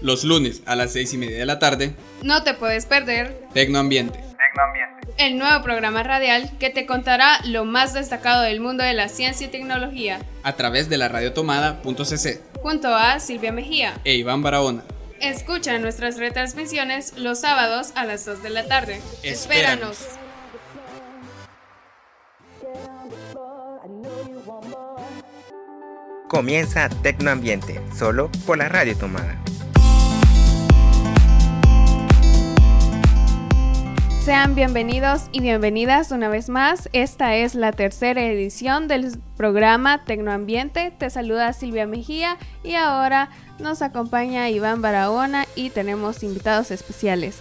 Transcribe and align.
Los 0.00 0.24
lunes 0.24 0.62
a 0.66 0.76
las 0.76 0.92
6 0.92 1.14
y 1.14 1.18
media 1.18 1.38
de 1.38 1.46
la 1.46 1.58
tarde. 1.58 1.94
No 2.22 2.42
te 2.42 2.54
puedes 2.54 2.86
perder 2.86 3.46
Tecnoambiente. 3.54 4.18
Tecnoambiente. 4.18 4.96
El 5.16 5.38
nuevo 5.38 5.62
programa 5.62 6.02
radial 6.02 6.50
que 6.58 6.68
te 6.68 6.84
contará 6.84 7.40
lo 7.44 7.64
más 7.64 7.94
destacado 7.94 8.42
del 8.42 8.60
mundo 8.60 8.84
de 8.84 8.92
la 8.92 9.08
ciencia 9.08 9.46
y 9.46 9.50
tecnología. 9.50 10.20
A 10.42 10.52
través 10.54 10.90
de 10.90 10.98
la 10.98 11.08
radiotomada.cc. 11.08 12.40
Junto 12.60 12.94
a 12.94 13.18
Silvia 13.20 13.52
Mejía. 13.52 13.94
E 14.04 14.14
Iván 14.14 14.42
Barahona. 14.42 14.82
Escucha 15.20 15.78
nuestras 15.78 16.18
retransmisiones 16.18 17.16
los 17.16 17.40
sábados 17.40 17.92
a 17.94 18.04
las 18.04 18.26
2 18.26 18.42
de 18.42 18.50
la 18.50 18.66
tarde. 18.66 19.00
Espéranos. 19.22 19.98
Comienza 26.28 26.88
Tecnoambiente, 27.02 27.80
solo 27.96 28.30
por 28.44 28.58
la 28.58 28.68
Radio 28.68 28.96
Tomada. 28.98 29.40
Sean 34.26 34.56
bienvenidos 34.56 35.28
y 35.30 35.38
bienvenidas 35.40 36.10
una 36.10 36.28
vez 36.28 36.48
más. 36.48 36.88
Esta 36.92 37.36
es 37.36 37.54
la 37.54 37.70
tercera 37.70 38.24
edición 38.24 38.88
del 38.88 39.16
programa 39.36 40.04
Tecnoambiente. 40.04 40.90
Te 40.90 41.10
saluda 41.10 41.52
Silvia 41.52 41.86
Mejía 41.86 42.36
y 42.64 42.74
ahora 42.74 43.30
nos 43.60 43.82
acompaña 43.82 44.50
Iván 44.50 44.82
Barahona 44.82 45.46
y 45.54 45.70
tenemos 45.70 46.24
invitados 46.24 46.72
especiales. 46.72 47.36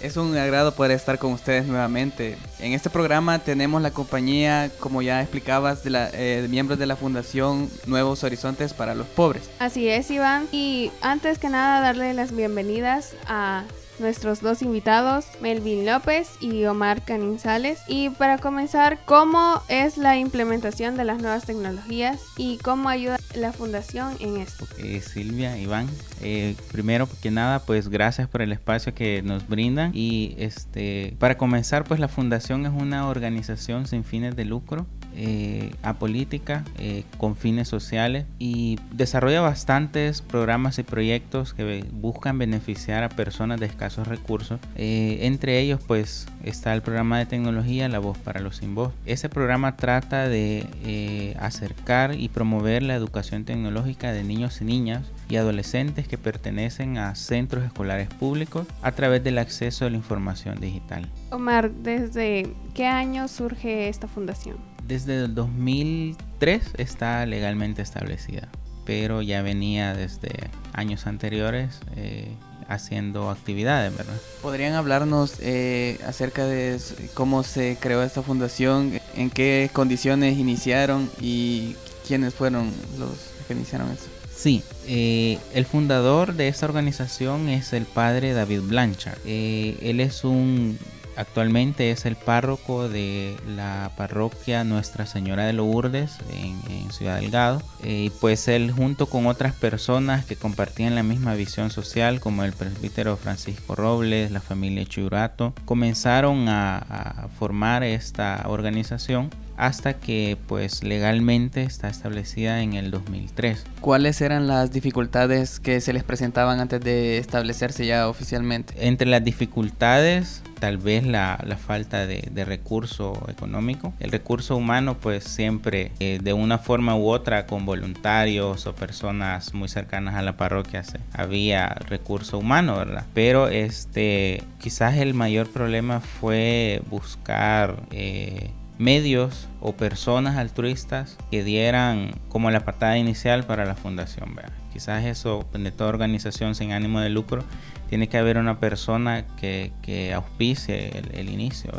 Es 0.00 0.16
un 0.16 0.34
agrado 0.34 0.74
poder 0.74 0.92
estar 0.92 1.18
con 1.18 1.34
ustedes 1.34 1.66
nuevamente. 1.66 2.38
En 2.60 2.72
este 2.72 2.88
programa 2.88 3.38
tenemos 3.40 3.82
la 3.82 3.90
compañía, 3.90 4.70
como 4.80 5.02
ya 5.02 5.20
explicabas, 5.20 5.84
de, 5.84 5.90
la, 5.90 6.08
eh, 6.14 6.40
de 6.40 6.48
miembros 6.48 6.78
de 6.78 6.86
la 6.86 6.96
Fundación 6.96 7.68
Nuevos 7.84 8.24
Horizontes 8.24 8.72
para 8.72 8.94
los 8.94 9.06
Pobres. 9.06 9.50
Así 9.58 9.86
es, 9.86 10.10
Iván. 10.10 10.46
Y 10.50 10.92
antes 11.02 11.38
que 11.38 11.50
nada, 11.50 11.82
darle 11.82 12.14
las 12.14 12.34
bienvenidas 12.34 13.16
a 13.26 13.64
nuestros 14.02 14.40
dos 14.40 14.62
invitados, 14.62 15.26
Melvin 15.40 15.86
López 15.86 16.30
y 16.40 16.64
Omar 16.64 17.04
Caninzales. 17.04 17.80
Y 17.88 18.10
para 18.10 18.38
comenzar, 18.38 18.98
¿cómo 19.04 19.62
es 19.68 19.96
la 19.96 20.18
implementación 20.18 20.96
de 20.96 21.04
las 21.04 21.20
nuevas 21.20 21.44
tecnologías 21.44 22.20
y 22.36 22.58
cómo 22.58 22.88
ayuda 22.88 23.18
la 23.34 23.52
fundación 23.52 24.16
en 24.20 24.36
esto? 24.36 24.66
Eh, 24.78 25.00
Silvia, 25.00 25.56
Iván, 25.58 25.88
eh, 26.20 26.56
primero 26.70 27.08
que 27.22 27.30
nada, 27.30 27.60
pues 27.60 27.88
gracias 27.88 28.28
por 28.28 28.42
el 28.42 28.52
espacio 28.52 28.94
que 28.94 29.22
nos 29.22 29.48
brindan 29.48 29.92
y 29.94 30.34
este, 30.38 31.16
para 31.18 31.38
comenzar, 31.38 31.84
pues 31.84 32.00
la 32.00 32.08
fundación 32.08 32.66
es 32.66 32.72
una 32.72 33.08
organización 33.08 33.86
sin 33.86 34.04
fines 34.04 34.36
de 34.36 34.44
lucro 34.44 34.86
eh, 35.16 35.74
apolítica 35.82 36.64
eh, 36.78 37.04
con 37.18 37.36
fines 37.36 37.68
sociales 37.68 38.26
y 38.38 38.78
desarrolla 38.92 39.40
bastantes 39.40 40.22
programas 40.22 40.78
y 40.78 40.82
proyectos 40.82 41.54
que 41.54 41.84
buscan 41.92 42.38
beneficiar 42.38 43.04
a 43.04 43.08
personas 43.08 43.60
de 43.60 43.66
escasos 43.66 44.06
recursos. 44.08 44.60
Eh, 44.76 45.18
entre 45.22 45.60
ellos 45.60 45.80
pues 45.86 46.26
está 46.44 46.74
el 46.74 46.82
programa 46.82 47.18
de 47.18 47.26
tecnología 47.26 47.88
La 47.88 47.98
Voz 47.98 48.18
para 48.18 48.40
los 48.40 48.56
Sin 48.56 48.74
Voz. 48.74 48.92
Ese 49.06 49.28
programa 49.28 49.76
trata 49.76 50.28
de 50.28 50.66
eh, 50.84 51.36
acercar 51.40 52.14
y 52.14 52.28
promover 52.28 52.82
la 52.82 52.94
educación 52.94 53.44
tecnológica 53.44 54.12
de 54.12 54.24
niños 54.24 54.60
y 54.60 54.64
niñas 54.64 55.10
y 55.28 55.36
adolescentes 55.36 56.08
que 56.08 56.18
pertenecen 56.18 56.98
a 56.98 57.14
centros 57.14 57.64
escolares 57.64 58.08
públicos 58.08 58.66
a 58.82 58.92
través 58.92 59.24
del 59.24 59.38
acceso 59.38 59.86
a 59.86 59.90
la 59.90 59.96
información 59.96 60.60
digital. 60.60 61.08
Omar, 61.30 61.70
¿desde 61.70 62.52
qué 62.74 62.86
año 62.86 63.28
surge 63.28 63.88
esta 63.88 64.08
fundación? 64.08 64.71
Desde 64.86 65.24
el 65.24 65.34
2003 65.34 66.62
está 66.78 67.24
legalmente 67.26 67.82
establecida, 67.82 68.48
pero 68.84 69.22
ya 69.22 69.42
venía 69.42 69.94
desde 69.94 70.50
años 70.72 71.06
anteriores 71.06 71.80
eh, 71.96 72.28
haciendo 72.68 73.30
actividades, 73.30 73.96
¿verdad? 73.96 74.16
¿Podrían 74.40 74.74
hablarnos 74.74 75.36
eh, 75.40 75.98
acerca 76.06 76.46
de 76.46 76.78
cómo 77.14 77.42
se 77.42 77.76
creó 77.80 78.02
esta 78.02 78.22
fundación, 78.22 79.00
en 79.14 79.30
qué 79.30 79.70
condiciones 79.72 80.38
iniciaron 80.38 81.10
y 81.20 81.76
quiénes 82.06 82.34
fueron 82.34 82.70
los 82.98 83.10
que 83.46 83.54
iniciaron 83.54 83.90
esto? 83.90 84.08
Sí, 84.34 84.62
eh, 84.86 85.38
el 85.54 85.66
fundador 85.66 86.34
de 86.34 86.48
esta 86.48 86.66
organización 86.66 87.48
es 87.48 87.72
el 87.72 87.84
padre 87.84 88.32
David 88.32 88.62
Blanchard. 88.62 89.18
Eh, 89.24 89.76
él 89.82 90.00
es 90.00 90.24
un 90.24 90.78
actualmente 91.16 91.90
es 91.90 92.06
el 92.06 92.16
párroco 92.16 92.88
de 92.88 93.36
la 93.56 93.90
parroquia 93.96 94.64
Nuestra 94.64 95.06
Señora 95.06 95.44
de 95.44 95.52
Lourdes 95.52 96.18
en, 96.30 96.60
en 96.70 96.90
Ciudad 96.92 97.20
Delgado. 97.20 97.62
Eh, 97.82 98.04
y 98.06 98.10
pues 98.10 98.48
él 98.48 98.70
junto 98.70 99.06
con 99.06 99.26
otras 99.26 99.54
personas 99.54 100.24
que 100.24 100.36
compartían 100.36 100.94
la 100.94 101.02
misma 101.02 101.34
visión 101.34 101.70
social 101.70 102.20
como 102.20 102.44
el 102.44 102.52
presbítero 102.52 103.16
Francisco 103.16 103.74
Robles, 103.74 104.30
la 104.30 104.40
familia 104.40 104.84
Churato, 104.84 105.54
comenzaron 105.64 106.48
a 106.48 107.28
formar 107.38 107.82
esta 107.82 108.44
organización 108.46 109.30
hasta 109.62 109.94
que 109.94 110.36
pues 110.48 110.82
legalmente 110.82 111.62
está 111.62 111.88
establecida 111.88 112.62
en 112.62 112.72
el 112.72 112.90
2003. 112.90 113.64
¿Cuáles 113.80 114.20
eran 114.20 114.48
las 114.48 114.72
dificultades 114.72 115.60
que 115.60 115.80
se 115.80 115.92
les 115.92 116.02
presentaban 116.02 116.58
antes 116.58 116.80
de 116.80 117.18
establecerse 117.18 117.86
ya 117.86 118.08
oficialmente? 118.08 118.74
Entre 118.88 119.06
las 119.06 119.22
dificultades 119.22 120.42
tal 120.58 120.78
vez 120.78 121.04
la, 121.04 121.40
la 121.44 121.56
falta 121.56 122.06
de, 122.06 122.28
de, 122.30 122.44
recurso 122.44 123.20
económico. 123.28 123.92
El 123.98 124.12
recurso 124.12 124.56
humano 124.56 124.96
pues 124.96 125.24
siempre 125.24 125.90
eh, 125.98 126.20
de 126.22 126.32
una 126.32 126.58
forma 126.58 126.94
u 126.94 127.08
otra 127.08 127.46
con 127.46 127.66
voluntarios 127.66 128.66
o 128.66 128.74
personas 128.74 129.54
muy 129.54 129.68
cercanas 129.68 130.14
a 130.14 130.22
la 130.22 130.36
parroquia 130.36 130.84
se, 130.84 131.00
había 131.12 131.66
recurso 131.68 132.38
humano, 132.38 132.76
¿verdad? 132.76 133.04
Pero 133.12 133.48
este 133.48 134.44
quizás 134.60 134.98
el 134.98 135.14
mayor 135.14 135.48
problema 135.48 135.98
fue 135.98 136.80
buscar 136.88 137.82
eh, 137.90 138.50
medios 138.78 139.48
o 139.60 139.72
personas 139.72 140.36
altruistas 140.36 141.16
que 141.30 141.44
dieran 141.44 142.12
como 142.28 142.50
la 142.50 142.64
patada 142.64 142.98
inicial 142.98 143.44
para 143.44 143.64
la 143.64 143.74
fundación. 143.74 144.34
¿verdad? 144.34 144.52
Quizás 144.72 145.04
eso 145.04 145.44
de 145.52 145.72
toda 145.72 145.90
organización 145.90 146.54
sin 146.54 146.72
ánimo 146.72 147.00
de 147.00 147.10
lucro 147.10 147.44
tiene 147.88 148.08
que 148.08 148.16
haber 148.16 148.38
una 148.38 148.58
persona 148.58 149.26
que, 149.36 149.72
que 149.82 150.14
auspicie 150.14 150.96
el, 150.98 151.14
el 151.14 151.28
inicio. 151.28 151.72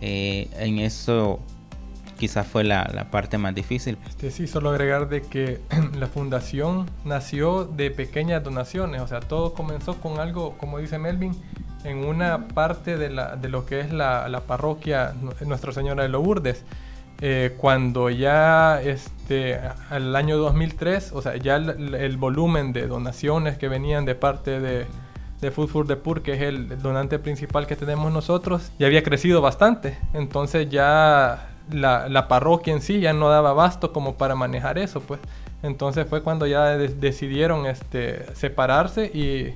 Eh, 0.00 0.48
en 0.58 0.78
eso 0.78 1.40
quizás 2.18 2.46
fue 2.46 2.64
la, 2.64 2.88
la, 2.94 3.10
parte 3.10 3.38
más 3.38 3.54
difícil. 3.54 3.98
Este, 4.08 4.30
sí, 4.30 4.46
solo 4.46 4.70
agregar 4.70 5.08
de 5.08 5.22
que 5.22 5.60
la 5.98 6.06
fundación 6.06 6.86
nació 7.04 7.64
de 7.64 7.90
pequeñas 7.90 8.44
donaciones, 8.44 9.00
o 9.00 9.08
sea, 9.08 9.20
todo 9.20 9.54
comenzó 9.54 10.00
con 10.00 10.20
algo, 10.20 10.56
como 10.58 10.78
dice 10.78 10.98
Melvin, 10.98 11.32
en 11.84 12.04
una 12.04 12.48
parte 12.48 12.96
de, 12.96 13.10
la, 13.10 13.36
de 13.36 13.48
lo 13.48 13.66
que 13.66 13.80
es 13.80 13.92
la, 13.92 14.28
la 14.28 14.40
parroquia 14.40 15.14
Nuestra 15.44 15.72
Señora 15.72 16.02
de 16.02 16.08
Lourdes. 16.08 16.64
Eh, 17.24 17.54
cuando 17.56 18.10
ya 18.10 18.82
este, 18.82 19.60
al 19.90 20.16
año 20.16 20.38
2003, 20.38 21.12
o 21.12 21.22
sea, 21.22 21.36
ya 21.36 21.54
el, 21.56 21.94
el, 21.94 22.16
volumen 22.16 22.72
de 22.72 22.88
donaciones 22.88 23.56
que 23.58 23.68
venían 23.68 24.04
de 24.04 24.16
parte 24.16 24.58
de, 24.58 24.86
de 25.40 25.50
Food 25.52 25.68
for 25.68 25.86
the 25.86 25.94
Poor, 25.94 26.22
que 26.22 26.32
es 26.32 26.42
el 26.42 26.82
donante 26.82 27.20
principal 27.20 27.68
que 27.68 27.76
tenemos 27.76 28.12
nosotros, 28.12 28.72
ya 28.78 28.88
había 28.88 29.04
crecido 29.04 29.40
bastante. 29.40 29.98
Entonces 30.14 30.68
ya 30.68 31.50
la, 31.70 32.08
la 32.08 32.26
parroquia 32.26 32.74
en 32.74 32.82
sí 32.82 33.00
ya 33.00 33.12
no 33.12 33.28
daba 33.28 33.50
abasto 33.50 33.92
como 33.92 34.14
para 34.14 34.34
manejar 34.34 34.78
eso, 34.78 35.00
pues. 35.00 35.20
Entonces 35.62 36.08
fue 36.08 36.22
cuando 36.22 36.46
ya 36.46 36.76
de 36.76 36.88
decidieron 36.88 37.66
este, 37.66 38.34
separarse 38.34 39.06
y 39.06 39.54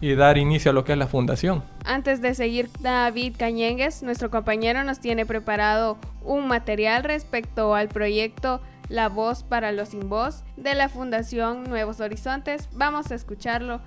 y 0.00 0.14
dar 0.14 0.38
inicio 0.38 0.70
a 0.70 0.74
lo 0.74 0.84
que 0.84 0.92
es 0.92 0.98
la 0.98 1.06
fundación. 1.06 1.62
Antes 1.84 2.20
de 2.20 2.34
seguir, 2.34 2.70
David 2.80 3.36
Cañengues, 3.38 4.02
nuestro 4.02 4.30
compañero, 4.30 4.82
nos 4.84 5.00
tiene 5.00 5.26
preparado 5.26 5.98
un 6.22 6.48
material 6.48 7.04
respecto 7.04 7.74
al 7.74 7.88
proyecto 7.88 8.60
La 8.88 9.08
Voz 9.08 9.42
para 9.42 9.72
los 9.72 9.90
Sin 9.90 10.08
Voz 10.08 10.44
de 10.56 10.74
la 10.74 10.88
Fundación 10.88 11.64
Nuevos 11.64 12.00
Horizontes. 12.00 12.68
Vamos 12.72 13.10
a 13.10 13.14
escucharlo. 13.14 13.80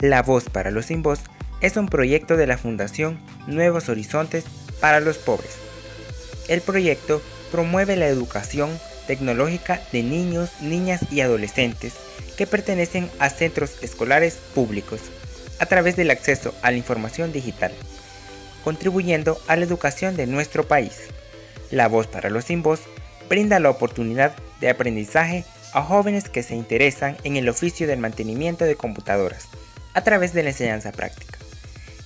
La 0.00 0.22
Voz 0.22 0.50
para 0.50 0.70
los 0.70 0.86
Sin 0.86 1.02
Voz 1.02 1.20
es 1.62 1.78
un 1.78 1.88
proyecto 1.88 2.36
de 2.36 2.46
la 2.46 2.58
Fundación 2.58 3.18
Nuevos 3.46 3.88
Horizontes 3.88 4.44
para 4.80 5.00
los 5.00 5.18
Pobres. 5.18 5.52
El 6.48 6.60
proyecto 6.60 7.22
promueve 7.50 7.96
la 7.96 8.06
educación 8.06 8.78
tecnológica 9.06 9.80
de 9.92 10.02
niños, 10.02 10.50
niñas 10.60 11.00
y 11.10 11.20
adolescentes 11.20 11.94
que 12.36 12.46
pertenecen 12.46 13.10
a 13.18 13.30
centros 13.30 13.82
escolares 13.82 14.34
públicos 14.54 15.00
a 15.58 15.66
través 15.66 15.96
del 15.96 16.10
acceso 16.10 16.54
a 16.62 16.70
la 16.70 16.76
información 16.76 17.32
digital, 17.32 17.72
contribuyendo 18.64 19.40
a 19.46 19.56
la 19.56 19.64
educación 19.64 20.16
de 20.16 20.26
nuestro 20.26 20.66
país. 20.66 21.08
La 21.70 21.88
voz 21.88 22.06
para 22.06 22.30
los 22.30 22.44
sin 22.44 22.62
voz 22.62 22.80
brinda 23.28 23.60
la 23.60 23.70
oportunidad 23.70 24.34
de 24.60 24.70
aprendizaje 24.70 25.44
a 25.72 25.82
jóvenes 25.82 26.28
que 26.28 26.42
se 26.42 26.54
interesan 26.54 27.16
en 27.24 27.36
el 27.36 27.48
oficio 27.48 27.86
del 27.86 27.98
mantenimiento 27.98 28.64
de 28.64 28.76
computadoras 28.76 29.48
a 29.92 30.02
través 30.02 30.32
de 30.32 30.42
la 30.42 30.50
enseñanza 30.50 30.92
práctica. 30.92 31.38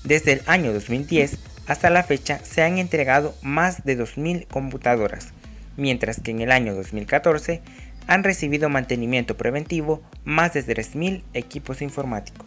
Desde 0.05 0.33
el 0.33 0.43
año 0.47 0.73
2010 0.73 1.39
Hasta 1.69 1.91
la 1.91 2.03
fecha 2.03 2.41
se 2.43 2.63
han 2.63 2.79
entregado 2.79 3.35
más 3.43 3.85
de 3.85 3.99
2.000 3.99 4.47
computadoras, 4.49 5.29
mientras 5.77 6.19
que 6.19 6.31
en 6.31 6.41
el 6.41 6.51
año 6.51 6.75
2014 6.75 7.61
han 8.07 8.25
recibido 8.25 8.71
mantenimiento 8.71 9.37
preventivo 9.37 10.03
más 10.25 10.55
de 10.55 10.65
3.000 10.65 11.23
equipos 11.35 11.83
informáticos. 11.83 12.47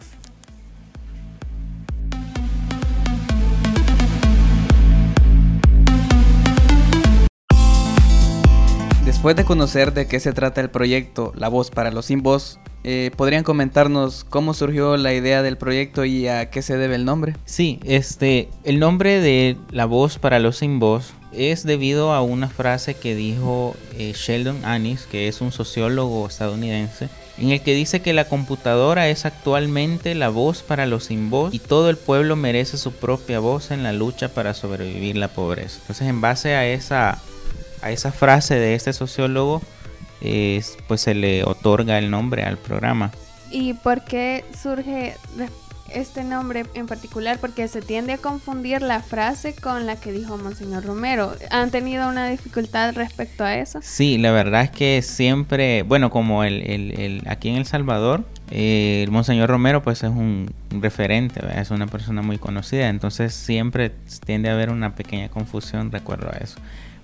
Después 9.12 9.36
de 9.36 9.44
conocer 9.44 9.92
de 9.92 10.06
qué 10.08 10.18
se 10.18 10.32
trata 10.32 10.60
el 10.62 10.70
proyecto 10.70 11.32
La 11.36 11.48
Voz 11.48 11.70
para 11.70 11.92
los 11.92 12.06
Sin 12.06 12.22
Voz, 12.22 12.58
eh, 12.82 13.12
¿podrían 13.14 13.44
comentarnos 13.44 14.24
cómo 14.24 14.52
surgió 14.52 14.96
la 14.96 15.12
idea 15.12 15.42
del 15.42 15.56
proyecto 15.58 16.04
y 16.04 16.26
a 16.26 16.50
qué 16.50 16.60
se 16.60 16.76
debe 16.76 16.96
el 16.96 17.04
nombre? 17.04 17.36
Sí, 17.44 17.78
este, 17.84 18.48
el 18.64 18.80
nombre 18.80 19.20
de 19.20 19.56
La 19.70 19.84
Voz 19.84 20.18
para 20.18 20.40
los 20.40 20.56
Sin 20.56 20.80
Voz 20.80 21.12
es 21.30 21.62
debido 21.62 22.12
a 22.12 22.22
una 22.22 22.48
frase 22.48 22.94
que 22.94 23.14
dijo 23.14 23.76
eh, 23.96 24.12
Sheldon 24.16 24.64
Anis, 24.64 25.06
que 25.08 25.28
es 25.28 25.40
un 25.40 25.52
sociólogo 25.52 26.26
estadounidense, 26.26 27.08
en 27.38 27.50
el 27.50 27.60
que 27.60 27.74
dice 27.74 28.00
que 28.00 28.14
la 28.14 28.24
computadora 28.24 29.08
es 29.08 29.24
actualmente 29.24 30.14
la 30.14 30.30
voz 30.30 30.62
para 30.62 30.86
los 30.86 31.04
sin 31.04 31.30
voz 31.30 31.54
y 31.54 31.58
todo 31.60 31.90
el 31.90 31.96
pueblo 31.96 32.34
merece 32.34 32.76
su 32.76 32.92
propia 32.92 33.38
voz 33.40 33.70
en 33.70 33.82
la 33.82 33.92
lucha 33.92 34.30
para 34.30 34.52
sobrevivir 34.54 35.16
la 35.16 35.28
pobreza. 35.28 35.78
Entonces, 35.82 36.08
en 36.08 36.20
base 36.20 36.54
a 36.54 36.66
esa, 36.66 37.20
a 37.82 37.90
esa 37.90 38.12
frase 38.12 38.54
de 38.54 38.74
este 38.74 38.92
sociólogo, 38.92 39.60
pues 40.86 41.00
se 41.00 41.14
le 41.14 41.44
otorga 41.44 41.98
el 41.98 42.10
nombre 42.10 42.44
al 42.44 42.56
programa. 42.56 43.10
¿Y 43.50 43.74
por 43.74 44.04
qué 44.04 44.44
surge 44.60 45.16
este 45.92 46.24
nombre 46.24 46.64
en 46.74 46.86
particular? 46.86 47.38
Porque 47.38 47.68
se 47.68 47.82
tiende 47.82 48.14
a 48.14 48.18
confundir 48.18 48.80
la 48.80 49.02
frase 49.02 49.54
con 49.54 49.84
la 49.84 49.96
que 49.96 50.12
dijo 50.12 50.38
Monseñor 50.38 50.84
Romero. 50.84 51.34
¿Han 51.50 51.70
tenido 51.70 52.08
una 52.08 52.28
dificultad 52.28 52.94
respecto 52.94 53.44
a 53.44 53.56
eso? 53.56 53.80
Sí, 53.82 54.16
la 54.16 54.32
verdad 54.32 54.62
es 54.62 54.70
que 54.70 55.02
siempre, 55.02 55.82
bueno, 55.82 56.10
como 56.10 56.44
el, 56.44 56.62
el, 56.62 57.22
aquí 57.26 57.50
en 57.50 57.56
El 57.56 57.66
Salvador, 57.66 58.24
el 58.50 59.10
Monseñor 59.10 59.50
Romero 59.50 59.82
pues 59.82 60.02
es 60.02 60.10
un 60.10 60.52
referente, 60.70 61.40
es 61.56 61.70
una 61.70 61.86
persona 61.86 62.22
muy 62.22 62.38
conocida, 62.38 62.88
entonces 62.88 63.34
siempre 63.34 63.92
tiende 64.24 64.50
a 64.50 64.52
haber 64.52 64.70
una 64.70 64.94
pequeña 64.94 65.28
confusión 65.28 65.90
recuerdo 65.90 66.28
a 66.28 66.36
eso. 66.36 66.56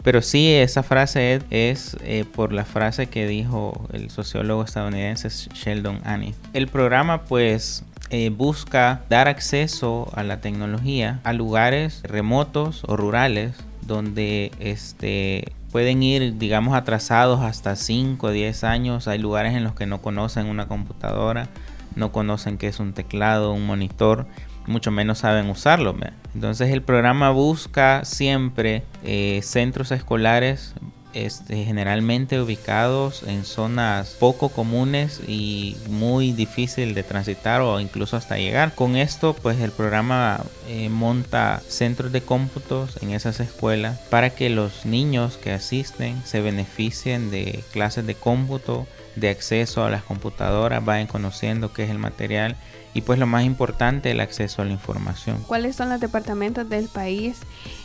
Pero 0.09 0.23
sí, 0.23 0.55
esa 0.55 0.83
frase 0.83 1.43
es, 1.51 1.95
eh, 2.03 2.25
por 2.35 2.55
la 2.55 2.65
frase 2.65 3.09
que 3.09 3.27
dijo 3.27 3.87
el 3.93 4.09
sociólogo 4.09 4.65
estadounidense 4.65 5.29
Sheldon 5.29 6.01
Annie. 6.03 6.35
El 6.55 6.67
programa 6.67 7.25
pues 7.25 7.85
eh, 8.09 8.31
busca 8.31 9.03
dar 9.11 9.29
acceso 9.29 10.11
a 10.15 10.23
la 10.23 10.41
tecnología 10.41 11.21
a 11.25 11.35
lugares 11.35 12.01
remotos 12.05 12.85
o 12.87 12.97
rurales 12.97 13.53
donde 13.83 14.51
este, 14.61 15.53
pueden 15.73 16.03
ir, 16.03 16.39
digamos, 16.39 16.75
atrasados 16.75 17.43
hasta 17.43 17.77
5 17.77 18.29
o 18.29 18.31
10 18.31 18.65
años. 18.65 19.09
Hay 19.09 19.19
lugares 19.19 19.55
en 19.55 19.63
los 19.63 19.75
que 19.75 19.85
no 19.85 20.01
conocen 20.01 20.47
una 20.47 20.69
computadora, 20.69 21.49
no 21.97 22.13
conocen 22.13 22.57
qué 22.57 22.69
es 22.69 22.81
un 22.81 22.95
teclado, 22.95 23.53
un 23.53 23.67
monitor 23.67 24.27
mucho 24.69 24.91
menos 24.91 25.19
saben 25.19 25.51
usarlo. 25.51 25.97
Entonces 26.35 26.71
el 26.71 26.83
programa 26.83 27.31
busca 27.31 28.05
siempre 28.05 28.85
eh, 29.03 29.41
centros 29.43 29.91
escolares 29.91 30.75
este, 31.15 31.65
generalmente 31.65 32.41
ubicados 32.41 33.23
en 33.23 33.45
zonas 33.45 34.17
poco 34.21 34.51
comunes 34.51 35.21
y 35.27 35.77
muy 35.89 36.33
difícil 36.33 36.95
de 36.95 37.03
transitar 37.03 37.63
o 37.63 37.81
incluso 37.81 38.17
hasta 38.17 38.37
llegar. 38.37 38.75
Con 38.75 38.95
esto, 38.95 39.35
pues 39.35 39.59
el 39.61 39.71
programa 39.71 40.45
eh, 40.69 40.89
monta 40.91 41.63
centros 41.67 42.13
de 42.13 42.21
cómputos 42.21 43.03
en 43.03 43.11
esas 43.11 43.41
escuelas 43.41 43.99
para 44.11 44.31
que 44.31 44.51
los 44.51 44.85
niños 44.85 45.39
que 45.39 45.53
asisten 45.53 46.23
se 46.25 46.43
beneficien 46.43 47.31
de 47.31 47.65
clases 47.73 48.07
de 48.07 48.15
cómputo, 48.15 48.87
de 49.17 49.31
acceso 49.31 49.85
a 49.85 49.91
las 49.91 50.03
computadoras, 50.03 50.85
vayan 50.85 51.07
conociendo 51.07 51.73
qué 51.73 51.85
es 51.85 51.91
el 51.91 51.99
material 51.99 52.57
y 52.95 53.03
pues 53.03 53.19
lo 53.19 53.27
más 53.27 53.45
importante, 53.45 54.11
el 54.11 54.21
acceso 54.21 54.63
a 54.63 54.65
la 54.65 54.73
información. 54.73 55.43
¿Cuáles 55.47 55.77
son 55.77 55.91
los 55.91 56.01
departamentos 56.01 56.69
del 56.69 56.89
país 56.89 57.39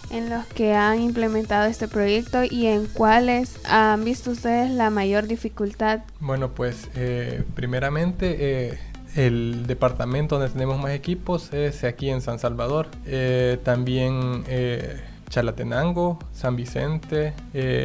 en 0.09 0.29
los 0.29 0.45
que 0.47 0.73
han 0.73 1.01
implementado 1.01 1.65
este 1.65 1.87
proyecto 1.87 2.43
y 2.43 2.67
en 2.67 2.85
cuáles 2.87 3.59
han 3.65 4.03
visto 4.03 4.31
ustedes 4.31 4.71
la 4.71 4.89
mayor 4.89 5.27
dificultad? 5.27 6.01
Bueno, 6.19 6.49
pues 6.51 6.89
eh, 6.95 7.43
primeramente... 7.55 8.37
Eh, 8.39 8.79
el 9.15 9.67
departamento 9.67 10.39
donde 10.39 10.51
tenemos 10.51 10.81
más 10.81 10.91
equipos 10.91 11.53
es 11.53 11.83
aquí 11.83 12.09
en 12.09 12.21
San 12.21 12.39
Salvador. 12.39 12.87
Eh, 13.05 13.59
también 13.63 14.43
Chalatenango, 15.33 16.19
San 16.31 16.56
Vicente, 16.56 17.33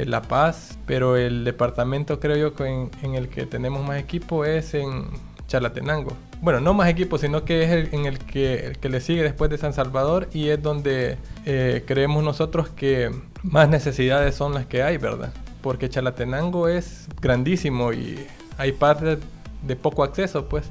La 0.06 0.20
Paz, 0.20 0.78
pero 0.86 1.16
el 1.16 1.44
departamento 1.44 2.20
creo 2.20 2.36
yo 2.36 2.54
que 2.54 2.88
en, 3.02 3.14
el 3.14 3.30
que 3.30 3.46
tenemos 3.46 3.82
más 3.86 3.98
equipo 3.98 4.44
es 4.44 4.74
en 4.74 5.06
Chalatenango 5.46 6.12
bueno, 6.40 6.60
no 6.60 6.72
más 6.74 6.88
equipos, 6.88 7.20
sino 7.20 7.44
que 7.44 7.64
es 7.64 7.70
el, 7.70 7.88
en 7.92 8.06
el 8.06 8.18
que, 8.18 8.76
que 8.80 8.88
le 8.88 9.00
sigue 9.00 9.22
después 9.22 9.50
de 9.50 9.58
San 9.58 9.72
Salvador 9.72 10.28
y 10.32 10.48
es 10.48 10.62
donde 10.62 11.16
eh, 11.46 11.82
creemos 11.86 12.22
nosotros 12.22 12.68
que 12.68 13.10
más 13.42 13.68
necesidades 13.68 14.34
son 14.34 14.54
las 14.54 14.66
que 14.66 14.82
hay, 14.82 14.98
¿verdad? 14.98 15.32
Porque 15.62 15.88
Chalatenango 15.88 16.68
es 16.68 17.08
grandísimo 17.20 17.92
y 17.92 18.24
hay 18.56 18.72
partes 18.72 19.18
de 19.62 19.76
poco 19.76 20.04
acceso, 20.04 20.48
pues. 20.48 20.70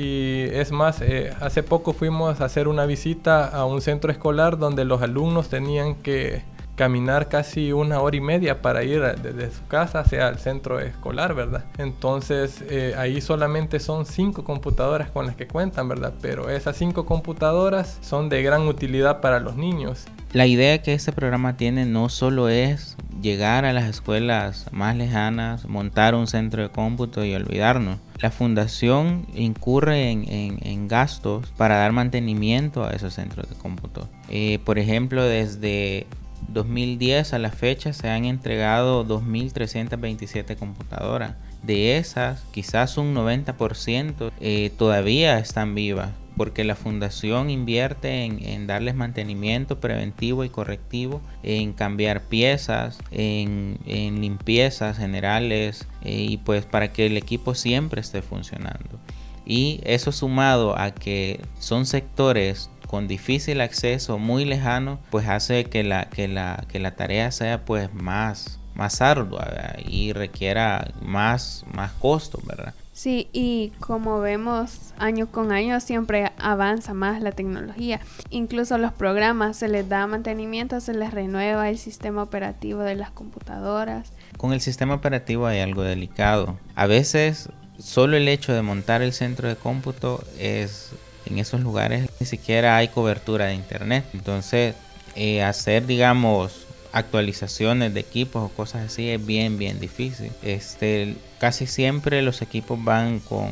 Y 0.00 0.44
es 0.52 0.70
más, 0.70 1.00
eh, 1.00 1.32
hace 1.40 1.64
poco 1.64 1.92
fuimos 1.92 2.40
a 2.40 2.44
hacer 2.44 2.68
una 2.68 2.86
visita 2.86 3.48
a 3.48 3.64
un 3.64 3.80
centro 3.80 4.12
escolar 4.12 4.56
donde 4.56 4.84
los 4.84 5.02
alumnos 5.02 5.48
tenían 5.48 5.96
que 5.96 6.44
caminar 6.76 7.28
casi 7.28 7.72
una 7.72 8.00
hora 8.00 8.16
y 8.16 8.20
media 8.20 8.62
para 8.62 8.84
ir 8.84 9.02
desde 9.02 9.50
su 9.50 9.66
casa 9.66 9.98
hacia 9.98 10.28
el 10.28 10.38
centro 10.38 10.78
escolar, 10.78 11.34
¿verdad? 11.34 11.64
Entonces 11.78 12.62
eh, 12.70 12.94
ahí 12.96 13.20
solamente 13.20 13.80
son 13.80 14.06
cinco 14.06 14.44
computadoras 14.44 15.10
con 15.10 15.26
las 15.26 15.34
que 15.34 15.48
cuentan, 15.48 15.88
¿verdad? 15.88 16.14
Pero 16.22 16.48
esas 16.48 16.76
cinco 16.76 17.04
computadoras 17.04 17.98
son 18.00 18.28
de 18.28 18.40
gran 18.44 18.68
utilidad 18.68 19.20
para 19.20 19.40
los 19.40 19.56
niños. 19.56 20.06
La 20.34 20.46
idea 20.46 20.82
que 20.82 20.92
este 20.92 21.10
programa 21.12 21.56
tiene 21.56 21.86
no 21.86 22.10
solo 22.10 22.50
es 22.50 22.98
llegar 23.22 23.64
a 23.64 23.72
las 23.72 23.84
escuelas 23.84 24.66
más 24.72 24.94
lejanas, 24.94 25.66
montar 25.66 26.14
un 26.14 26.26
centro 26.26 26.62
de 26.62 26.68
cómputo 26.68 27.24
y 27.24 27.34
olvidarnos. 27.34 27.98
La 28.20 28.30
fundación 28.30 29.26
incurre 29.34 30.10
en, 30.10 30.88
gastos 30.88 31.50
para 31.56 31.76
dar 31.76 31.92
mantenimiento 31.92 32.84
a 32.84 32.90
esos 32.90 33.14
centros 33.14 33.48
de 33.48 33.56
cómputo. 33.56 34.08
Eh, 34.28 34.58
por 34.66 34.78
ejemplo, 34.78 35.24
desde 35.24 36.06
2010 36.48 37.32
a 37.32 37.38
la 37.38 37.50
fecha 37.50 37.94
se 37.94 38.10
han 38.10 38.26
entregado 38.26 39.06
2.327 39.06 40.56
computadoras. 40.56 41.36
De 41.68 41.98
esas, 41.98 42.46
quizás 42.50 42.96
un 42.96 43.14
90% 43.14 44.32
eh, 44.40 44.72
todavía 44.78 45.38
están 45.38 45.74
vivas, 45.74 46.12
porque 46.38 46.64
la 46.64 46.74
fundación 46.74 47.50
invierte 47.50 48.24
en, 48.24 48.66
darles 48.66 48.94
mantenimiento 48.94 49.78
preventivo 49.78 50.44
y 50.44 50.48
correctivo, 50.48 51.20
en 51.42 51.74
cambiar 51.74 52.22
piezas, 52.22 52.98
en, 53.10 53.76
limpiezas 53.86 54.96
generales, 54.96 55.86
eh, 56.00 56.26
y 56.30 56.38
pues 56.38 56.64
para 56.64 56.90
que 56.90 57.04
el 57.04 57.18
equipo 57.18 57.54
siempre 57.54 58.00
esté 58.00 58.22
funcionando. 58.22 58.98
Y 59.44 59.82
eso 59.84 60.10
sumado 60.10 60.78
a 60.78 60.92
que 60.92 61.38
son 61.58 61.84
sectores 61.84 62.70
con 62.86 63.08
difícil 63.08 63.60
acceso, 63.60 64.18
muy 64.18 64.46
lejano, 64.46 65.00
pues 65.10 65.28
hace 65.28 65.66
que 65.66 65.84
la, 65.84 66.08
que 66.08 66.28
la, 66.28 66.64
que 66.68 66.78
la 66.78 66.92
tarea 66.92 67.30
sea 67.30 67.66
pues 67.66 67.92
más, 67.92 68.58
más 68.78 69.02
ardua 69.02 69.74
y 69.84 70.12
requiera 70.12 70.92
más, 71.02 71.64
más 71.74 71.92
costo, 71.92 72.40
¿verdad? 72.44 72.72
Sí, 72.92 73.28
y 73.32 73.72
como 73.80 74.20
vemos 74.20 74.92
año 74.98 75.26
con 75.30 75.52
año 75.52 75.78
siempre 75.80 76.32
avanza 76.38 76.94
más 76.94 77.20
la 77.20 77.32
tecnología. 77.32 78.00
Incluso 78.30 78.78
los 78.78 78.92
programas 78.92 79.56
se 79.56 79.68
les 79.68 79.88
da 79.88 80.06
mantenimiento, 80.06 80.80
se 80.80 80.94
les 80.94 81.12
renueva 81.12 81.68
el 81.68 81.78
sistema 81.78 82.22
operativo 82.22 82.80
de 82.80 82.94
las 82.94 83.10
computadoras. 83.10 84.12
Con 84.36 84.52
el 84.52 84.60
sistema 84.60 84.94
operativo 84.94 85.46
hay 85.46 85.60
algo 85.60 85.82
delicado. 85.82 86.58
A 86.74 86.86
veces 86.86 87.50
solo 87.78 88.16
el 88.16 88.28
hecho 88.28 88.52
de 88.52 88.62
montar 88.62 89.02
el 89.02 89.12
centro 89.12 89.48
de 89.48 89.56
cómputo 89.56 90.24
es 90.38 90.90
en 91.26 91.38
esos 91.38 91.60
lugares 91.60 92.08
ni 92.20 92.26
siquiera 92.26 92.76
hay 92.76 92.88
cobertura 92.88 93.46
de 93.46 93.54
internet. 93.54 94.04
Entonces, 94.12 94.74
eh, 95.14 95.42
hacer, 95.42 95.86
digamos, 95.86 96.67
actualizaciones 96.92 97.94
de 97.94 98.00
equipos 98.00 98.42
o 98.42 98.54
cosas 98.54 98.86
así 98.86 99.10
es 99.10 99.24
bien, 99.24 99.58
bien 99.58 99.80
difícil. 99.80 100.32
Este, 100.42 101.16
casi 101.38 101.66
siempre 101.66 102.22
los 102.22 102.42
equipos 102.42 102.82
van 102.82 103.20
con 103.20 103.50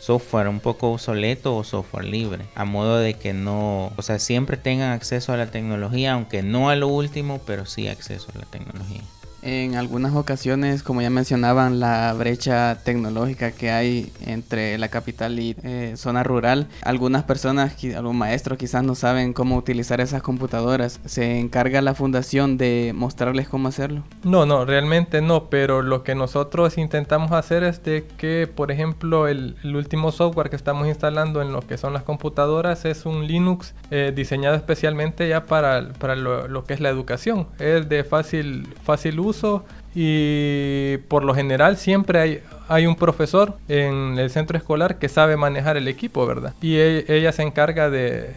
software 0.00 0.48
un 0.48 0.60
poco 0.60 0.92
obsoleto 0.92 1.54
o 1.56 1.62
software 1.62 2.06
libre, 2.06 2.46
a 2.54 2.64
modo 2.64 2.98
de 2.98 3.14
que 3.14 3.34
no, 3.34 3.92
o 3.96 4.02
sea, 4.02 4.18
siempre 4.18 4.56
tengan 4.56 4.92
acceso 4.92 5.32
a 5.32 5.36
la 5.36 5.50
tecnología, 5.50 6.14
aunque 6.14 6.42
no 6.42 6.70
a 6.70 6.76
lo 6.76 6.88
último, 6.88 7.40
pero 7.46 7.66
sí 7.66 7.86
acceso 7.86 8.28
a 8.34 8.38
la 8.38 8.46
tecnología. 8.46 9.02
En 9.42 9.76
algunas 9.76 10.14
ocasiones, 10.14 10.82
como 10.82 11.00
ya 11.00 11.08
mencionaban, 11.08 11.80
la 11.80 12.12
brecha 12.12 12.78
tecnológica 12.84 13.52
que 13.52 13.70
hay 13.70 14.12
entre 14.26 14.76
la 14.76 14.88
capital 14.88 15.38
y 15.38 15.56
eh, 15.62 15.94
zona 15.96 16.22
rural, 16.22 16.68
algunas 16.82 17.24
personas, 17.24 17.76
algunos 17.96 18.14
maestros 18.14 18.58
quizás 18.58 18.84
no 18.84 18.94
saben 18.94 19.32
cómo 19.32 19.56
utilizar 19.56 20.00
esas 20.00 20.22
computadoras. 20.22 21.00
¿Se 21.06 21.38
encarga 21.38 21.80
la 21.80 21.94
fundación 21.94 22.58
de 22.58 22.92
mostrarles 22.94 23.48
cómo 23.48 23.68
hacerlo? 23.68 24.02
No, 24.24 24.44
no, 24.44 24.64
realmente 24.66 25.22
no, 25.22 25.48
pero 25.48 25.80
lo 25.80 26.02
que 26.02 26.14
nosotros 26.14 26.76
intentamos 26.76 27.32
hacer 27.32 27.64
es 27.64 27.82
de 27.82 28.06
que, 28.18 28.48
por 28.54 28.70
ejemplo, 28.70 29.28
el, 29.28 29.56
último 29.80 30.12
software 30.12 30.50
que 30.50 30.56
estamos 30.56 30.88
instalando 30.88 31.40
en 31.40 31.52
lo 31.52 31.60
que 31.60 31.78
son 31.78 31.94
las 31.94 32.02
computadoras 32.02 32.84
es 32.84 33.06
un 33.06 33.26
Linux 33.26 33.74
eh, 33.90 34.12
diseñado 34.14 34.56
especialmente 34.56 35.28
ya 35.28 35.46
para, 35.46 35.92
para 35.94 36.16
lo, 36.16 36.48
lo, 36.48 36.64
que 36.64 36.74
es 36.74 36.80
la 36.80 36.90
educación. 36.90 37.46
Es 37.58 37.88
de 37.88 38.04
fácil, 38.04 38.68
fácil 38.84 39.20
uso 39.20 39.29
y 39.94 40.98
por 41.08 41.24
lo 41.24 41.34
general 41.34 41.76
siempre 41.76 42.20
hay, 42.20 42.42
hay 42.68 42.86
un 42.86 42.94
profesor 42.94 43.56
en 43.68 44.18
el 44.18 44.30
centro 44.30 44.56
escolar 44.56 44.98
que 44.98 45.08
sabe 45.08 45.36
manejar 45.36 45.76
el 45.76 45.88
equipo, 45.88 46.26
¿verdad? 46.26 46.54
Y 46.60 46.76
e, 46.76 47.04
ella, 47.08 47.32
se 47.32 47.42
encarga 47.42 47.90
de, 47.90 48.34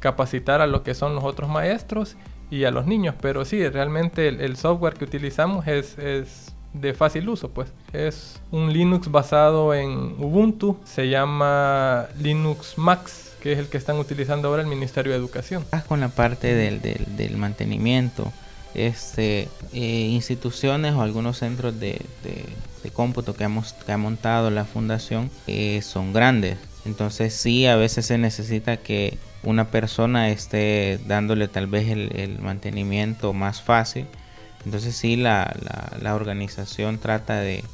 capacitar 0.00 0.60
a 0.60 0.66
lo 0.66 0.82
que 0.82 0.94
son 0.94 1.14
los 1.14 1.24
otros 1.24 1.48
maestros 1.48 2.16
y 2.50 2.64
a 2.64 2.70
los 2.70 2.86
niños, 2.86 3.14
pero 3.20 3.44
sí, 3.44 3.66
realmente 3.68 4.28
el, 4.28 4.56
software 4.56 4.94
que 4.94 5.04
utilizamos 5.04 5.66
es, 5.66 5.96
es 5.98 6.52
de 6.72 6.92
fácil 6.92 7.28
uso, 7.28 7.50
pues. 7.50 7.72
Es 7.92 8.40
un 8.50 8.72
Linux 8.72 9.10
basado 9.10 9.74
en 9.74 10.16
Ubuntu, 10.18 10.76
se 10.84 11.08
llama 11.08 12.06
Linux 12.18 12.76
Max, 12.76 13.36
que 13.40 13.52
es 13.52 13.58
el 13.58 13.68
que 13.68 13.76
están 13.76 13.98
utilizando 13.98 14.48
ahora 14.48 14.62
el 14.62 14.68
Ministerio 14.68 15.12
de 15.12 15.18
Educación. 15.18 15.64
Con 15.86 16.00
la 16.00 16.08
parte 16.08 16.52
del, 16.54 16.80
del 16.80 17.36
mantenimiento 17.36 18.32
este, 18.74 19.48
eh, 19.72 20.08
instituciones 20.10 20.94
o 20.94 21.02
algunos 21.02 21.38
centros 21.38 21.78
de, 21.78 22.00
cómputo 22.92 23.34
que, 23.34 23.44
hemos, 23.44 23.72
que 23.72 23.92
ha 23.92 23.98
montado 23.98 24.50
la 24.50 24.64
fundación 24.64 25.30
eh, 25.46 25.80
son 25.82 26.12
grandes. 26.12 26.58
Entonces 26.84 27.34
sí, 27.34 27.66
a 27.66 27.76
veces 27.76 28.06
se 28.06 28.18
necesita 28.18 28.76
que 28.76 29.18
una 29.42 29.70
persona 29.70 30.30
esté 30.30 30.98
dándole 31.06 31.48
tal 31.48 31.66
vez 31.66 31.88
el, 31.88 32.38
mantenimiento 32.40 33.32
más 33.32 33.62
fácil. 33.62 34.06
Entonces 34.64 34.96
sí, 34.96 35.16
la, 35.16 35.54
la 36.00 36.14
organización 36.14 36.98
trata 36.98 37.40
de, 37.40 37.64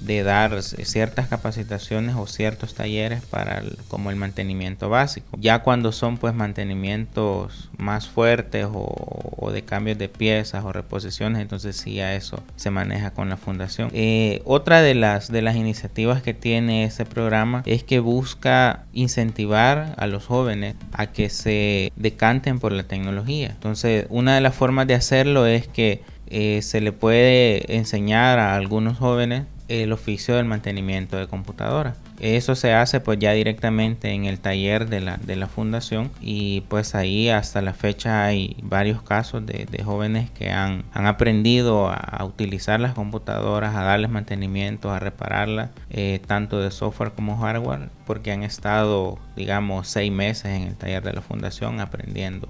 de 0.00 0.22
dar 0.22 0.62
ciertas 0.62 1.28
capacitaciones 1.28 2.16
o 2.16 2.26
ciertos 2.26 2.74
talleres 2.74 3.22
para 3.22 3.62
como 3.88 4.10
el 4.10 4.16
mantenimiento 4.16 4.88
básico. 4.88 5.26
Ya 5.38 5.62
cuando 5.62 5.92
son 5.92 6.18
pues 6.18 6.34
mantenimientos 6.34 7.70
más 7.76 8.08
fuertes 8.08 8.66
o, 8.72 9.50
de 9.52 9.62
cambios 9.62 9.98
de 9.98 10.08
piezas 10.08 10.64
o 10.64 10.72
reposiciones, 10.72 11.42
entonces 11.42 11.76
sí 11.76 12.00
a 12.00 12.14
eso 12.14 12.42
se 12.56 12.70
maneja 12.70 13.10
con 13.10 13.28
la 13.28 13.36
fundación. 13.36 13.90
Eh, 13.92 14.40
otra 14.44 14.82
de 14.82 14.94
las, 14.94 15.30
de 15.30 15.42
las 15.42 15.56
iniciativas 15.56 16.22
que 16.22 16.34
tiene 16.34 16.84
este 16.84 17.04
programa 17.04 17.62
es 17.66 17.84
que 17.84 18.00
busca 18.00 18.84
incentivar 18.92 19.94
a 19.98 20.06
los 20.06 20.26
jóvenes 20.26 20.76
a 20.92 21.06
que 21.08 21.28
se 21.28 21.92
decanten 21.96 22.60
por 22.60 22.72
la 22.72 22.84
tecnología. 22.84 23.48
Entonces 23.48 24.06
una 24.08 24.34
de 24.34 24.40
las 24.40 24.54
formas 24.54 24.86
de 24.86 24.94
hacerlo 24.94 25.46
es 25.46 25.66
que 25.68 26.02
eh, 26.34 26.62
se 26.62 26.80
le 26.80 26.92
puede 26.92 27.76
enseñar 27.76 28.38
a 28.38 28.54
algunos 28.54 28.96
jóvenes 28.96 29.44
el 29.80 29.92
oficio 29.92 30.36
del 30.36 30.44
mantenimiento 30.44 31.16
de 31.16 31.26
computadora. 31.26 31.94
Eso 32.20 32.54
se 32.54 32.74
hace 32.74 33.00
pues 33.00 33.18
ya 33.18 33.32
directamente 33.32 34.10
en 34.10 34.26
el 34.26 34.38
taller 34.38 34.88
de 34.88 35.00
la, 35.00 35.16
de 35.16 35.34
la 35.34 35.48
fundación 35.48 36.10
y 36.20 36.60
pues 36.62 36.94
ahí 36.94 37.30
hasta 37.30 37.62
la 37.62 37.72
fecha 37.72 38.24
hay 38.24 38.56
varios 38.62 39.02
casos 39.02 39.44
de, 39.46 39.66
jóvenes 39.82 40.30
que 40.30 40.50
han, 40.50 40.84
han 40.92 41.06
aprendido 41.06 41.88
a, 41.88 42.24
utilizar 42.24 42.78
las 42.78 42.94
computadoras, 42.94 43.74
a 43.74 43.82
darles 43.82 44.10
mantenimiento, 44.10 44.92
a 44.92 45.00
repararlas, 45.00 45.70
eh, 45.90 46.20
tanto 46.26 46.60
de 46.60 46.70
software 46.70 47.12
como 47.12 47.38
hardware, 47.38 47.88
porque 48.06 48.30
han 48.30 48.42
estado 48.42 49.18
digamos 49.34 49.88
seis 49.88 50.12
meses 50.12 50.52
en 50.52 50.62
el 50.68 50.76
taller 50.76 51.02
de 51.02 51.14
la 51.14 51.22
fundación 51.22 51.80
aprendiendo 51.80 52.48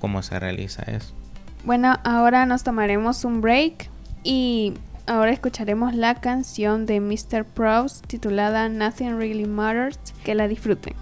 cómo 0.00 0.22
se 0.22 0.38
realiza 0.38 0.82
eso. 0.82 1.14
Bueno, 1.64 1.98
ahora 2.04 2.44
nos 2.44 2.62
tomaremos 2.62 3.24
un 3.24 3.40
break 3.40 3.88
y 4.22 4.74
Ahora 5.06 5.32
escucharemos 5.32 5.94
la 5.94 6.20
canción 6.20 6.86
de 6.86 7.00
Mr. 7.00 7.44
Proust 7.44 8.06
titulada 8.06 8.68
Nothing 8.68 9.18
Really 9.18 9.46
Matters. 9.46 9.98
Que 10.24 10.34
la 10.34 10.48
disfruten. 10.48 10.94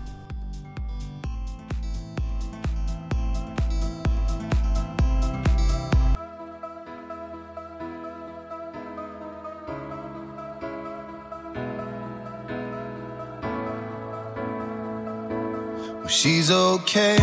She's 16.08 16.50
alright. 16.50 17.20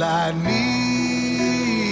I 0.00 0.32
need. 0.32 1.82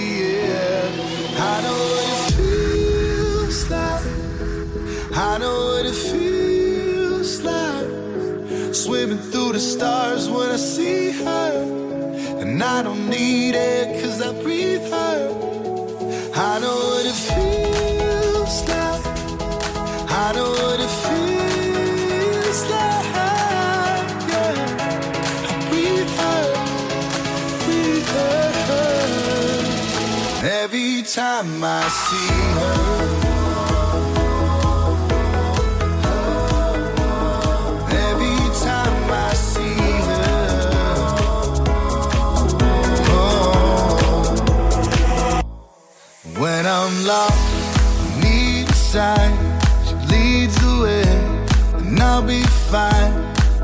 Yeah. 0.47 0.89
I 1.37 1.61
know 1.63 1.79
what 1.93 2.05
it 2.13 2.23
feels 2.37 3.69
like. 3.69 4.05
I 5.13 5.37
know 5.37 5.57
what 5.73 5.85
it 5.85 5.99
feels 6.11 7.41
like. 7.41 8.73
Swimming 8.73 9.17
through 9.17 9.51
the 9.53 9.59
stars 9.59 10.29
when 10.29 10.49
I 10.49 10.55
see 10.55 11.11
her. 11.11 11.51
And 12.39 12.63
I 12.63 12.81
don't 12.83 13.09
need 13.09 13.55
it 13.55 14.01
cause 14.01 14.21
I 14.21 14.31
breathe 14.41 14.89
her. 14.89 15.60
Time 31.41 31.63
I 31.63 31.89
see 31.89 32.27
her. 32.59 33.11
When 46.39 46.65
I'm 46.65 47.05
lost, 47.05 48.23
need 48.23 48.67
a 48.67 48.73
sign. 48.73 49.31
She 49.85 49.95
leads 50.13 50.55
the 50.61 50.73
way, 50.83 51.03
and 51.77 51.99
I'll 51.99 52.21
be 52.21 52.43
fine. 52.71 53.13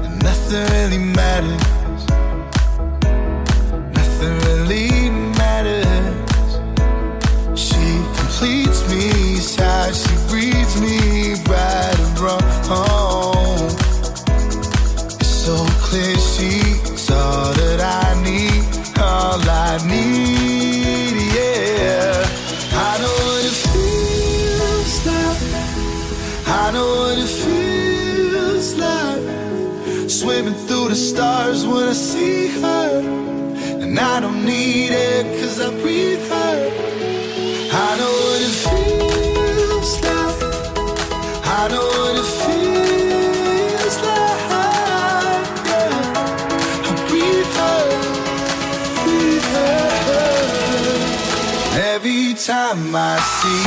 And 0.04 0.24
nothing 0.24 0.66
really 0.74 0.98
matters. 0.98 1.67
Completes 8.38 8.88
me. 8.88 9.18
how 9.58 9.92
she 9.92 10.16
breathes 10.28 10.80
me 10.80 11.17
my 52.92 53.18
seat. 53.20 53.67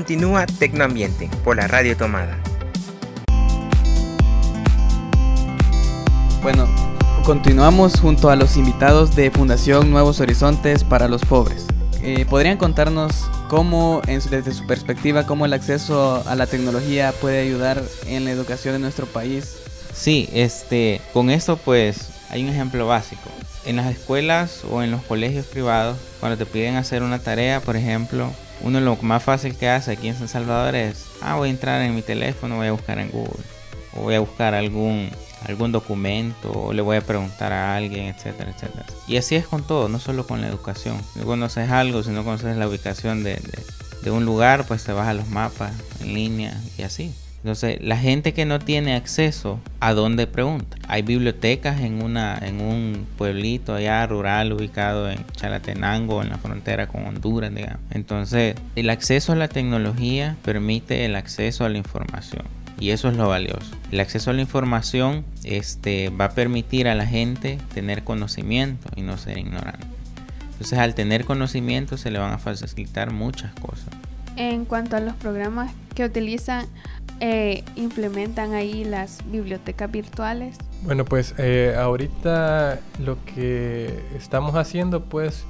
Continúa 0.00 0.44
Tecnoambiente 0.44 1.30
por 1.42 1.56
la 1.56 1.66
Radio 1.68 1.96
Tomada. 1.96 2.36
Bueno, 6.42 6.68
continuamos 7.24 7.98
junto 7.98 8.28
a 8.28 8.36
los 8.36 8.58
invitados 8.58 9.16
de 9.16 9.30
Fundación 9.30 9.90
Nuevos 9.90 10.20
Horizontes 10.20 10.84
para 10.84 11.08
los 11.08 11.24
Pobres. 11.24 11.64
Eh, 12.02 12.26
¿Podrían 12.28 12.58
contarnos 12.58 13.24
cómo, 13.48 14.02
en 14.06 14.20
su- 14.20 14.28
desde 14.28 14.52
su 14.52 14.66
perspectiva, 14.66 15.24
cómo 15.24 15.46
el 15.46 15.54
acceso 15.54 16.22
a 16.26 16.34
la 16.34 16.46
tecnología 16.46 17.14
puede 17.18 17.40
ayudar 17.40 17.82
en 18.06 18.26
la 18.26 18.32
educación 18.32 18.74
de 18.74 18.80
nuestro 18.80 19.06
país? 19.06 19.56
Sí, 19.94 20.28
este, 20.34 21.00
con 21.14 21.30
esto 21.30 21.56
pues 21.56 22.10
hay 22.30 22.42
un 22.44 22.50
ejemplo 22.50 22.86
básico. 22.86 23.30
En 23.64 23.76
las 23.76 23.86
escuelas 23.90 24.62
o 24.70 24.82
en 24.82 24.90
los 24.90 25.02
colegios 25.02 25.46
privados, 25.46 25.96
cuando 26.20 26.36
te 26.38 26.46
piden 26.46 26.76
hacer 26.76 27.02
una 27.02 27.18
tarea, 27.18 27.60
por 27.60 27.76
ejemplo, 27.76 28.30
uno 28.62 28.80
lo 28.80 28.96
más 29.02 29.22
fácil 29.22 29.54
que 29.56 29.68
hace 29.68 29.92
aquí 29.92 30.08
en 30.08 30.16
San 30.18 30.28
Salvador 30.28 30.74
es, 30.76 31.04
ah, 31.20 31.34
voy 31.36 31.48
a 31.48 31.52
entrar 31.52 31.82
en 31.82 31.94
mi 31.94 32.02
teléfono, 32.02 32.56
voy 32.56 32.68
a 32.68 32.72
buscar 32.72 32.98
en 32.98 33.10
Google, 33.10 33.42
o 33.94 34.02
voy 34.02 34.14
a 34.14 34.20
buscar 34.20 34.54
algún 34.54 35.10
algún 35.46 35.70
documento, 35.70 36.50
o 36.50 36.72
le 36.72 36.82
voy 36.82 36.96
a 36.96 37.00
preguntar 37.02 37.52
a 37.52 37.76
alguien, 37.76 38.06
etcétera, 38.06 38.50
etcétera. 38.50 38.86
Y 39.06 39.16
así 39.16 39.36
es 39.36 39.46
con 39.46 39.62
todo, 39.64 39.88
no 39.88 40.00
solo 40.00 40.26
con 40.26 40.40
la 40.40 40.48
educación. 40.48 40.96
Si 41.12 41.20
no 41.20 41.26
conoces 41.26 41.70
algo, 41.70 42.02
si 42.02 42.10
no 42.10 42.24
conoces 42.24 42.56
la 42.56 42.66
ubicación 42.66 43.22
de, 43.22 43.34
de- 43.34 43.62
de 44.02 44.10
un 44.10 44.24
lugar, 44.24 44.66
pues 44.66 44.82
te 44.84 44.92
vas 44.92 45.06
a 45.08 45.14
los 45.14 45.28
mapas 45.28 45.72
en 46.00 46.14
línea 46.14 46.60
y 46.78 46.82
así. 46.82 47.12
Entonces, 47.38 47.78
la 47.80 47.96
gente 47.96 48.32
que 48.32 48.44
no 48.44 48.58
tiene 48.58 48.96
acceso, 48.96 49.60
¿a 49.78 49.92
dónde 49.92 50.26
pregunta? 50.26 50.76
Hay 50.88 51.02
bibliotecas 51.02 51.80
en, 51.80 52.02
una, 52.02 52.36
en 52.38 52.60
un 52.60 53.06
pueblito 53.16 53.74
allá 53.74 54.04
rural 54.06 54.52
ubicado 54.52 55.08
en 55.08 55.24
Chalatenango, 55.32 56.22
en 56.22 56.30
la 56.30 56.38
frontera 56.38 56.88
con 56.88 57.06
Honduras, 57.06 57.54
digamos. 57.54 57.80
Entonces, 57.90 58.56
el 58.74 58.90
acceso 58.90 59.32
a 59.32 59.36
la 59.36 59.48
tecnología 59.48 60.36
permite 60.44 61.04
el 61.04 61.14
acceso 61.14 61.64
a 61.64 61.68
la 61.68 61.78
información. 61.78 62.44
Y 62.78 62.90
eso 62.90 63.08
es 63.08 63.16
lo 63.16 63.28
valioso. 63.28 63.74
El 63.90 64.00
acceso 64.00 64.30
a 64.30 64.34
la 64.34 64.42
información 64.42 65.24
este, 65.44 66.10
va 66.10 66.26
a 66.26 66.30
permitir 66.32 66.88
a 66.88 66.94
la 66.94 67.06
gente 67.06 67.58
tener 67.72 68.04
conocimiento 68.04 68.90
y 68.96 69.02
no 69.02 69.16
ser 69.16 69.38
ignorante. 69.38 69.86
Entonces, 70.52 70.78
al 70.78 70.94
tener 70.94 71.24
conocimiento 71.24 71.96
se 71.96 72.10
le 72.10 72.18
van 72.18 72.32
a 72.32 72.38
facilitar 72.38 73.12
muchas 73.12 73.52
cosas. 73.54 73.88
En 74.36 74.66
cuanto 74.66 74.96
a 74.96 75.00
los 75.00 75.14
programas 75.14 75.72
que 75.94 76.04
utilizan, 76.04 76.66
eh, 77.20 77.64
implementan 77.76 78.54
ahí 78.54 78.84
las 78.84 79.18
bibliotecas 79.30 79.90
virtuales. 79.90 80.56
Bueno, 80.82 81.04
pues 81.04 81.34
eh, 81.38 81.74
ahorita 81.78 82.80
lo 83.04 83.16
que 83.24 84.00
estamos 84.16 84.54
haciendo 84.54 85.02
pues 85.02 85.44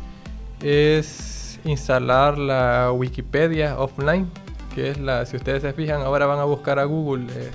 es 0.62 1.58
instalar 1.64 2.38
la 2.38 2.92
Wikipedia 2.92 3.78
offline, 3.78 4.30
que 4.74 4.90
es 4.90 4.98
la, 4.98 5.26
si 5.26 5.36
ustedes 5.36 5.62
se 5.62 5.72
fijan, 5.72 6.02
ahora 6.02 6.26
van 6.26 6.38
a 6.38 6.44
buscar 6.44 6.78
a 6.78 6.84
Google 6.84 7.26
eh, 7.34 7.50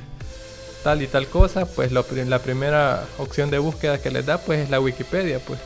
tal 0.83 1.01
y 1.01 1.07
tal 1.07 1.27
cosa, 1.27 1.65
pues 1.65 1.91
la 1.91 2.03
primera 2.39 3.05
opción 3.17 3.49
de 3.49 3.59
búsqueda 3.59 4.01
que 4.01 4.11
les 4.11 4.25
da 4.25 4.37
pues 4.39 4.59
es 4.59 4.69
la 4.69 4.79
Wikipedia, 4.79 5.39
pues. 5.39 5.59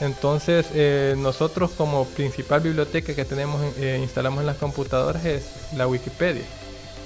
Entonces 0.00 0.66
eh, 0.74 1.16
nosotros 1.18 1.72
como 1.72 2.04
principal 2.04 2.60
biblioteca 2.60 3.14
que 3.14 3.24
tenemos 3.24 3.60
eh, 3.78 3.98
instalamos 4.00 4.40
en 4.40 4.46
las 4.46 4.56
computadoras 4.56 5.24
es 5.24 5.44
la 5.76 5.88
Wikipedia 5.88 6.44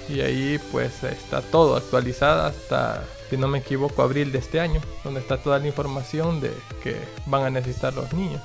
y 0.08 0.20
ahí 0.20 0.60
pues 0.70 1.04
está 1.04 1.40
todo 1.40 1.76
actualizada 1.76 2.48
hasta 2.48 3.04
si 3.30 3.36
no 3.36 3.48
me 3.48 3.58
equivoco 3.58 4.02
abril 4.02 4.30
de 4.30 4.38
este 4.38 4.60
año 4.60 4.80
donde 5.04 5.20
está 5.20 5.38
toda 5.38 5.58
la 5.58 5.66
información 5.66 6.40
de 6.40 6.52
que 6.82 6.96
van 7.26 7.44
a 7.44 7.50
necesitar 7.50 7.94
los 7.94 8.12
niños. 8.12 8.42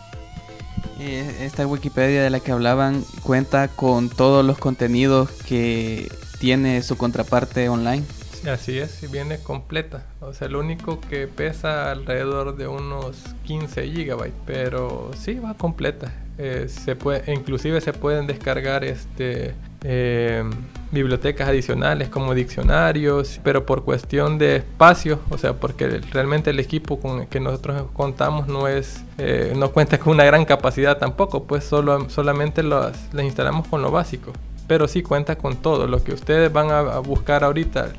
Eh, 0.99 1.39
Esta 1.41 1.67
Wikipedia 1.67 2.23
de 2.23 2.29
la 2.29 2.39
que 2.39 2.51
hablaban 2.51 3.03
cuenta 3.21 3.67
con 3.67 4.09
todos 4.09 4.45
los 4.45 4.57
contenidos 4.57 5.29
que 5.47 6.09
tiene 6.39 6.81
su 6.81 6.97
contraparte 6.97 7.69
online. 7.69 8.03
Sí, 8.41 8.49
así 8.49 8.77
es 8.77 9.03
y 9.03 9.07
viene 9.07 9.39
completa. 9.39 10.05
O 10.21 10.33
sea 10.33 10.47
lo 10.47 10.59
único 10.59 11.01
que 11.01 11.27
pesa 11.27 11.91
alrededor 11.91 12.55
de 12.55 12.67
unos 12.67 13.17
15 13.45 13.87
gigabytes 13.89 14.33
pero 14.45 15.11
sí 15.19 15.35
va 15.35 15.53
completa. 15.55 16.11
Eh, 16.37 16.67
se 16.69 16.95
puede 16.95 17.31
inclusive 17.33 17.81
se 17.81 17.93
pueden 17.93 18.27
descargar 18.27 18.83
este 18.83 19.55
eh, 19.83 20.43
bibliotecas 20.91 21.49
adicionales 21.49 22.09
como 22.09 22.33
diccionarios 22.33 23.39
pero 23.43 23.65
por 23.65 23.83
cuestión 23.83 24.37
de 24.37 24.57
espacio 24.57 25.19
o 25.29 25.37
sea 25.37 25.53
porque 25.53 26.01
realmente 26.11 26.49
el 26.49 26.59
equipo 26.59 26.99
con 26.99 27.21
el 27.21 27.27
que 27.27 27.39
nosotros 27.39 27.83
contamos 27.93 28.47
no 28.47 28.67
es 28.67 29.03
eh, 29.17 29.53
no 29.55 29.71
cuenta 29.71 29.97
con 29.99 30.13
una 30.13 30.23
gran 30.23 30.45
capacidad 30.45 30.97
tampoco 30.97 31.43
pues 31.43 31.63
solo 31.63 32.09
solamente 32.09 32.63
las, 32.63 33.09
instalamos 33.13 33.67
con 33.67 33.81
lo 33.81 33.91
básico 33.91 34.31
pero 34.67 34.87
sí 34.87 35.01
cuenta 35.01 35.37
con 35.37 35.57
todo 35.57 35.87
lo 35.87 36.03
que 36.03 36.13
ustedes 36.13 36.51
van 36.51 36.71
a, 36.71 36.99
buscar 36.99 37.43
ahorita 37.43 37.89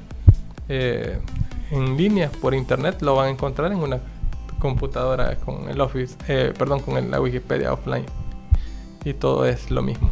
eh, 0.68 1.18
en 1.70 1.96
línea 1.96 2.30
por 2.40 2.54
internet 2.54 3.02
lo 3.02 3.16
van 3.16 3.28
a 3.28 3.30
encontrar 3.30 3.72
en 3.72 3.78
una 3.78 4.00
computadora 4.58 5.36
con 5.36 5.68
el 5.68 5.80
Office, 5.80 6.16
eh, 6.28 6.52
perdón, 6.56 6.80
con 6.80 7.10
la 7.10 7.20
Wikipedia 7.20 7.72
offline. 7.72 8.04
Y 9.04 9.14
todo 9.14 9.46
es 9.46 9.70
lo 9.70 9.82
mismo. 9.82 10.10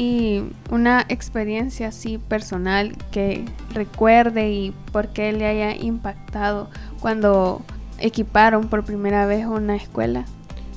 Y 0.00 0.44
una 0.70 1.04
experiencia 1.08 1.88
así 1.88 2.18
personal 2.18 2.96
que 3.10 3.44
recuerde 3.74 4.48
y 4.50 4.72
por 4.92 5.08
qué 5.08 5.32
le 5.32 5.44
haya 5.44 5.74
impactado 5.74 6.68
cuando 7.00 7.62
equiparon 7.98 8.68
por 8.68 8.84
primera 8.84 9.26
vez 9.26 9.44
una 9.46 9.74
escuela. 9.74 10.24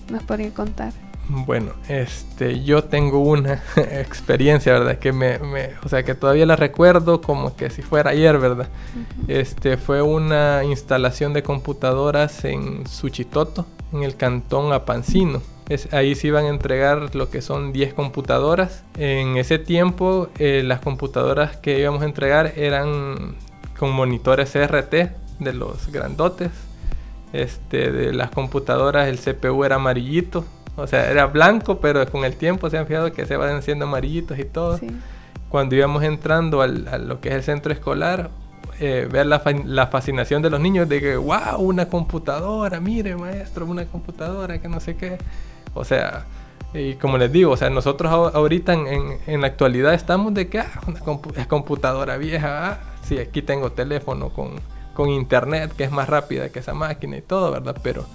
¿Nos 0.10 0.24
podría 0.24 0.52
contar? 0.52 0.92
Bueno, 1.30 1.74
este, 1.88 2.64
yo 2.64 2.84
tengo 2.86 3.20
una 3.20 3.62
experiencia, 3.76 4.74
¿verdad? 4.74 4.98
Que 4.98 5.14
me, 5.14 5.38
me- 5.38 5.70
o 5.84 5.88
sea, 5.88 6.04
que 6.04 6.16
todavía 6.16 6.48
la 6.48 6.56
recuerdo 6.56 7.22
como 7.22 7.56
que 7.56 7.70
si 7.70 7.84
fuera 7.84 8.10
ayer, 8.10 8.40
¿verdad? 8.40 8.70
Este, 9.28 9.78
fue 9.78 10.02
una 10.02 10.64
instalación 10.64 11.32
de 11.34 11.44
computadoras 11.44 12.44
en 12.44 12.88
Suchitoto, 12.88 13.68
en 13.94 14.02
el 14.02 14.16
cantón 14.18 14.74
Apancino. 14.74 15.44
Es, 15.74 15.94
ahí 15.94 16.16
se 16.16 16.28
iban 16.28 16.46
a 16.46 16.50
entregar 16.50 17.16
lo 17.16 17.30
que 17.30 17.42
son 17.42 17.72
10 17.72 17.94
computadoras. 17.94 18.84
En 18.98 19.38
ese 19.38 19.58
tiempo, 19.60 20.30
eh, 20.38 20.64
las 20.66 20.80
computadoras 20.82 21.56
que 21.58 21.80
íbamos 21.80 22.02
a 22.02 22.06
entregar 22.06 22.54
eran 22.58 23.36
con 23.78 23.92
monitores 23.92 24.52
CRT 24.52 24.94
de 25.40 25.54
los 25.54 25.92
grandotes. 25.92 26.50
Este, 27.34 27.92
de 27.92 28.12
las 28.14 28.30
computadoras 28.32 29.08
el 29.08 29.18
CPU 29.18 29.64
era 29.64 29.76
amarillito, 29.78 30.44
o 30.76 30.86
sea, 30.86 31.10
era 31.10 31.28
blanco, 31.28 31.80
pero 31.80 32.06
con 32.12 32.26
el 32.26 32.36
tiempo 32.36 32.70
se 32.70 32.78
han 32.78 32.86
fijado 32.88 33.14
que 33.14 33.26
se 33.26 33.38
van 33.38 33.56
haciendo 33.56 33.86
amarillitos 33.86 34.38
y 34.38 34.44
todo. 34.44 34.78
Sí. 34.78 34.88
Cuando 35.48 35.76
íbamos 35.76 36.04
entrando 36.04 36.62
al, 36.62 36.88
a 36.90 36.98
lo 36.98 37.22
que 37.22 37.30
es 37.30 37.36
el 37.36 37.44
centro 37.44 37.72
escolar, 37.72 38.30
eh, 38.82 39.08
ver 39.10 39.28
la, 39.28 39.40
fa- 39.40 39.52
la 39.66 39.88
fascinación 39.88 40.42
de 40.42 40.50
los 40.50 40.60
niños 40.60 40.90
de 40.90 41.00
que, 41.00 41.16
wow, 41.16 41.58
una 41.60 41.88
computadora, 41.88 42.82
mire 42.82 43.16
maestro, 43.16 43.66
una 43.66 43.86
computadora, 43.86 44.60
que 44.62 44.68
no 44.68 44.80
sé 44.82 44.98
qué. 44.98 45.18
O 45.74 45.84
sea, 45.86 46.26
y 46.74 46.96
como 46.96 47.18
les 47.18 47.32
digo, 47.32 47.52
o 47.52 47.58
sea, 47.58 47.70
nosotros 47.70 48.12
ahor- 48.12 48.32
ahorita 48.34 48.74
en, 48.74 49.20
en- 49.28 49.42
la 49.42 49.48
actualidad 49.48 49.94
estamos 49.94 50.34
de 50.34 50.48
que, 50.50 50.60
ah, 50.60 50.70
una 50.88 51.48
computadora 51.48 52.18
vieja, 52.18 52.72
ah, 52.72 52.80
sí, 53.04 53.18
aquí 53.20 53.42
tengo 53.42 53.72
teléfono 53.72 54.30
con, 54.30 54.52
con 54.94 55.10
internet 55.10 55.74
que 55.76 55.84
es 55.84 55.92
más 55.92 56.10
rápida 56.10 56.50
que 56.50 56.60
esa 56.60 56.74
máquina 56.74 57.18
y 57.18 57.22
todo, 57.22 57.52
¿verdad? 57.52 57.76
Pero, 57.84 58.06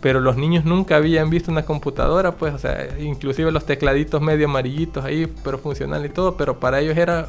pero 0.00 0.20
los 0.20 0.36
niños 0.36 0.64
nunca 0.64 0.96
habían 0.96 1.30
visto 1.30 1.50
una 1.52 1.64
computadora, 1.64 2.32
pues, 2.32 2.54
o 2.54 2.58
sea, 2.58 2.98
inclusive 2.98 3.52
los 3.52 3.66
tecladitos 3.66 4.20
medio 4.22 4.46
amarillitos 4.46 5.04
ahí, 5.04 5.26
pero 5.44 5.58
funcional 5.58 6.04
y 6.06 6.08
todo, 6.08 6.36
pero 6.36 6.58
para 6.58 6.80
ellos 6.80 6.96
era, 6.96 7.28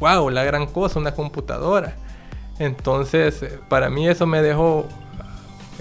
wow, 0.00 0.30
la 0.30 0.44
gran 0.44 0.66
cosa, 0.66 0.98
una 0.98 1.12
computadora. 1.14 1.96
Entonces, 2.58 3.42
eh, 3.42 3.58
para 3.68 3.90
mí 3.90 4.08
eso 4.08 4.26
me 4.26 4.42
dejó 4.42 4.86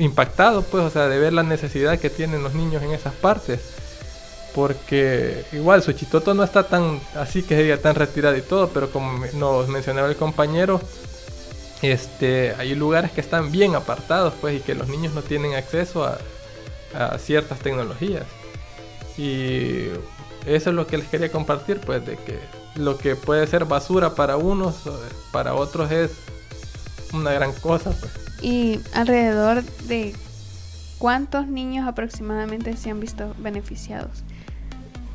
impactado, 0.01 0.63
pues, 0.63 0.83
o 0.83 0.89
sea, 0.89 1.07
de 1.07 1.19
ver 1.19 1.33
la 1.33 1.43
necesidad 1.43 1.99
que 1.99 2.09
tienen 2.09 2.43
los 2.43 2.53
niños 2.53 2.81
en 2.83 2.91
esas 2.91 3.13
partes. 3.13 3.59
Porque 4.55 5.45
igual 5.53 5.81
Suchitoto 5.81 6.33
no 6.33 6.43
está 6.43 6.63
tan 6.63 6.99
así 7.15 7.41
que 7.43 7.55
se 7.55 7.63
diga 7.63 7.77
tan 7.77 7.95
retirado 7.95 8.35
y 8.35 8.41
todo, 8.41 8.69
pero 8.69 8.91
como 8.91 9.25
nos 9.33 9.69
mencionaba 9.69 10.09
el 10.09 10.17
compañero, 10.17 10.81
este, 11.81 12.53
hay 12.57 12.75
lugares 12.75 13.11
que 13.11 13.21
están 13.21 13.51
bien 13.51 13.75
apartados, 13.75 14.33
pues, 14.41 14.57
y 14.57 14.59
que 14.59 14.75
los 14.75 14.89
niños 14.89 15.13
no 15.13 15.21
tienen 15.21 15.55
acceso 15.55 16.03
a, 16.03 16.17
a 16.93 17.17
ciertas 17.17 17.59
tecnologías. 17.59 18.25
Y 19.17 19.87
eso 20.45 20.69
es 20.69 20.75
lo 20.75 20.87
que 20.87 20.97
les 20.97 21.07
quería 21.07 21.31
compartir, 21.31 21.79
pues, 21.79 22.05
de 22.05 22.17
que 22.17 22.39
lo 22.75 22.97
que 22.97 23.15
puede 23.15 23.45
ser 23.47 23.65
basura 23.65 24.15
para 24.15 24.37
unos, 24.37 24.85
eh, 24.85 24.89
para 25.31 25.53
otros 25.53 25.91
es 25.91 26.11
una 27.13 27.31
gran 27.31 27.53
cosa, 27.53 27.91
pues. 27.91 28.11
Y 28.41 28.79
alrededor 28.93 29.63
de 29.63 30.15
cuántos 30.97 31.47
niños 31.47 31.87
aproximadamente 31.87 32.75
se 32.77 32.89
han 32.89 32.99
visto 32.99 33.33
beneficiados. 33.39 34.23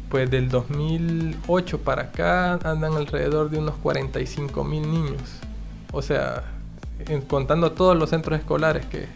Pues 0.08 0.30
del 0.30 0.48
2008 0.48 1.80
para 1.80 2.02
acá 2.02 2.54
andan 2.54 2.94
alrededor 2.94 3.50
de 3.50 3.58
unos 3.58 3.74
45 3.76 4.64
mil 4.64 4.82
niños. 4.90 5.22
O 5.92 6.02
sea, 6.02 6.44
contando 7.28 7.72
todos 7.72 7.96
los 7.96 8.10
centros 8.10 8.38
escolares 8.38 8.86
que, 8.86 9.06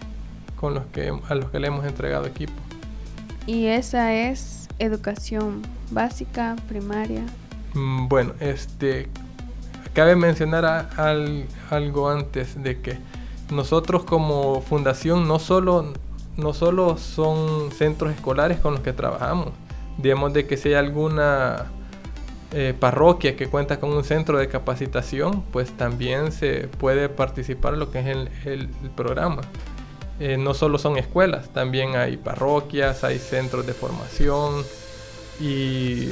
con 0.57 0.75
los 0.75 0.85
que, 0.87 1.13
a 1.29 1.35
los 1.35 1.51
que 1.51 1.61
le 1.61 1.69
hemos 1.69 1.85
entregado 1.87 2.27
equipo. 2.27 2.53
Y 3.47 3.67
esa 3.67 4.15
es 4.15 4.69
educación 4.79 5.63
básica, 5.91 6.57
primaria. 6.69 7.23
Mm, 7.75 8.09
Bueno, 8.09 8.33
este 8.41 9.09
cabe 9.93 10.17
mencionar 10.17 10.89
algo 11.71 12.09
antes 12.09 12.63
de 12.63 12.81
que 12.81 12.99
nosotros 13.51 14.05
como 14.05 14.61
fundación 14.61 15.27
no 15.27 15.39
solo 15.39 15.93
no 16.37 16.55
solo 16.55 16.97
son 16.97 17.71
centros 17.73 18.15
escolares 18.15 18.59
con 18.59 18.75
los 18.75 18.83
que 18.83 18.93
trabajamos, 18.93 19.49
digamos 19.99 20.33
de 20.33 20.47
que 20.47 20.57
si 20.57 20.69
hay 20.69 20.75
alguna 20.77 21.67
eh, 22.53 22.75
parroquia 22.79 23.37
que 23.37 23.49
cuenta 23.49 23.79
con 23.79 23.93
un 23.93 24.05
centro 24.05 24.39
de 24.39 24.49
capacitación, 24.49 25.43
pues 25.53 25.77
también 25.77 26.33
se 26.33 26.69
puede 26.79 27.09
participar 27.09 27.77
lo 27.77 27.91
que 27.91 28.01
es 28.01 28.07
el 28.47 28.69
programa. 28.97 29.43
Eh, 30.21 30.37
no 30.37 30.53
solo 30.53 30.77
son 30.77 30.99
escuelas, 30.99 31.49
también 31.49 31.97
hay 31.97 32.19
parroquias, 32.19 33.05
hay 33.05 33.19
centros 33.19 33.67
de 33.67 33.73
formación 33.73 34.63
y 35.41 36.11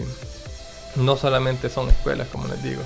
no 0.96 1.14
solamente 1.16 1.68
son 1.68 1.90
escuelas, 1.90 2.26
como 2.28 2.48
les 2.48 2.62
digo. 2.62 2.80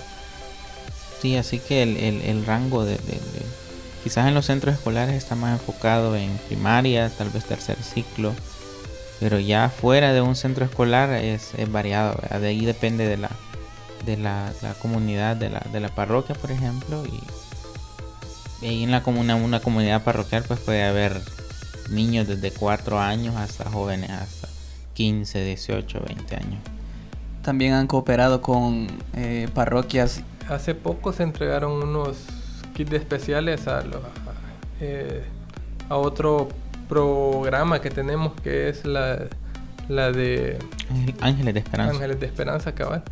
Sí, 1.22 1.37
así 1.37 1.61
que 1.61 1.82
el, 1.85 1.96
el- 1.96 2.20
el 2.22 2.44
rango 2.44 2.85
de, 2.85 2.96
de- 2.96 3.12
de- 3.12 3.62
Quizás 4.02 4.26
en 4.26 4.35
los 4.35 4.46
centros 4.46 4.74
escolares 4.74 5.14
está 5.14 5.37
más 5.37 5.52
enfocado 5.61 6.16
en 6.16 6.37
primaria, 6.48 7.08
tal 7.11 7.30
vez 7.30 7.44
tercer 7.44 7.76
ciclo. 7.80 8.35
Pero 9.20 9.38
ya 9.38 9.68
fuera 9.68 10.12
de 10.12 10.20
un 10.20 10.35
centro 10.35 10.64
escolar 10.64 11.11
es, 11.12 11.54
es 11.56 11.70
variado. 11.70 12.16
¿verdad? 12.20 12.40
De 12.40 12.48
ahí 12.48 12.64
depende 12.64 13.06
de 13.06 13.16
la, 13.16 13.30
de 14.04 14.16
la, 14.16 14.52
la 14.61 14.74
comunidad, 14.74 15.37
de 15.37 15.50
la, 15.50 15.64
de 15.72 15.78
la 15.78 15.88
parroquia, 15.94 16.35
por 16.35 16.50
ejemplo. 16.50 17.04
Y, 17.06 18.66
ahí 18.66 18.82
en 18.82 18.90
la 18.90 19.04
comuna, 19.04 19.37
una 19.37 19.61
comunidad 19.61 20.02
parroquial 20.02 20.42
pues 20.48 20.58
puede 20.58 20.82
haber 20.82 21.20
niños 21.90 22.26
desde 22.26 22.50
4 22.50 22.98
años 22.98 23.37
hasta 23.37 23.70
jóvenes 23.70 24.11
hasta 24.11 24.48
15, 24.94 25.44
18, 25.44 26.00
20 26.08 26.37
años. 26.37 26.61
También 27.42 27.74
han 27.74 27.87
cooperado 27.87 28.40
con 28.42 28.88
eh, 29.14 29.48
parroquias 29.54 30.22
Hace 30.48 30.74
poco 30.74 31.12
se 31.12 31.22
entregaron 31.22 31.72
unos 31.72 32.16
kits 32.74 32.92
especiales 32.92 33.66
a, 33.68 33.83
lo- 33.83 33.98
a- 33.98 34.02
eh, 34.81 35.22
a 35.88 35.96
otro 35.96 36.48
programa 36.88 37.81
que 37.81 37.90
tenemos 37.90 38.33
que 38.42 38.68
es 38.68 38.85
la, 38.85 39.26
la 39.88 40.12
de 40.12 40.59
Ángel- 40.90 41.14
Ángeles 41.20 41.55
de 41.55 41.61
Esperanza. 41.61 41.92
Ángeles 41.94 42.20
de 42.20 42.26
Esperanza 42.26 42.72
cabal. 42.74 43.02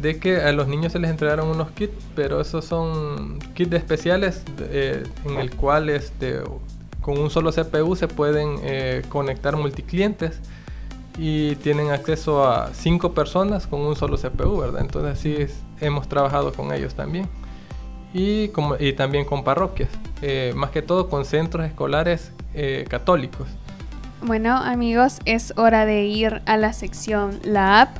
De 0.00 0.18
que 0.18 0.36
a 0.42 0.52
los 0.52 0.68
niños 0.68 0.92
se 0.92 0.98
les 0.98 1.10
entregaron 1.10 1.48
unos 1.48 1.70
kits, 1.72 1.92
pero 2.14 2.40
esos 2.40 2.64
son 2.64 3.38
kits 3.54 3.72
especiales 3.72 4.42
eh, 4.60 5.02
en 5.24 5.38
el 5.38 5.50
cual 5.54 5.88
este, 5.88 6.40
con 7.00 7.18
un 7.18 7.30
solo 7.30 7.50
CPU 7.52 7.96
se 7.96 8.06
pueden 8.06 8.58
eh, 8.62 9.02
conectar 9.08 9.56
multiclientes 9.56 10.40
y 11.18 11.56
tienen 11.56 11.90
acceso 11.90 12.46
a 12.48 12.70
cinco 12.74 13.12
personas 13.12 13.66
con 13.66 13.80
un 13.80 13.96
solo 13.96 14.16
CPU, 14.18 14.58
¿verdad? 14.58 14.82
Entonces 14.82 15.18
sí 15.18 15.34
es- 15.36 15.62
hemos 15.80 16.08
trabajado 16.08 16.52
con 16.52 16.72
ellos 16.72 16.94
también. 16.94 17.28
Y, 18.12 18.48
como, 18.48 18.76
y 18.78 18.94
también 18.94 19.24
con 19.26 19.44
parroquias, 19.44 19.90
eh, 20.22 20.52
más 20.56 20.70
que 20.70 20.80
todo 20.80 21.08
con 21.08 21.24
centros 21.24 21.66
escolares 21.66 22.32
eh, 22.54 22.86
católicos. 22.88 23.46
Bueno, 24.22 24.56
amigos, 24.56 25.18
es 25.26 25.52
hora 25.56 25.84
de 25.86 26.04
ir 26.04 26.42
a 26.46 26.56
la 26.56 26.72
sección 26.72 27.38
La 27.44 27.82
App. 27.82 27.96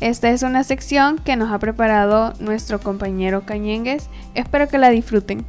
Esta 0.00 0.30
es 0.30 0.42
una 0.42 0.64
sección 0.64 1.18
que 1.18 1.36
nos 1.36 1.52
ha 1.52 1.58
preparado 1.58 2.32
nuestro 2.40 2.80
compañero 2.80 3.42
Cañengues. 3.46 4.08
Espero 4.34 4.68
que 4.68 4.78
la 4.78 4.90
disfruten. 4.90 5.44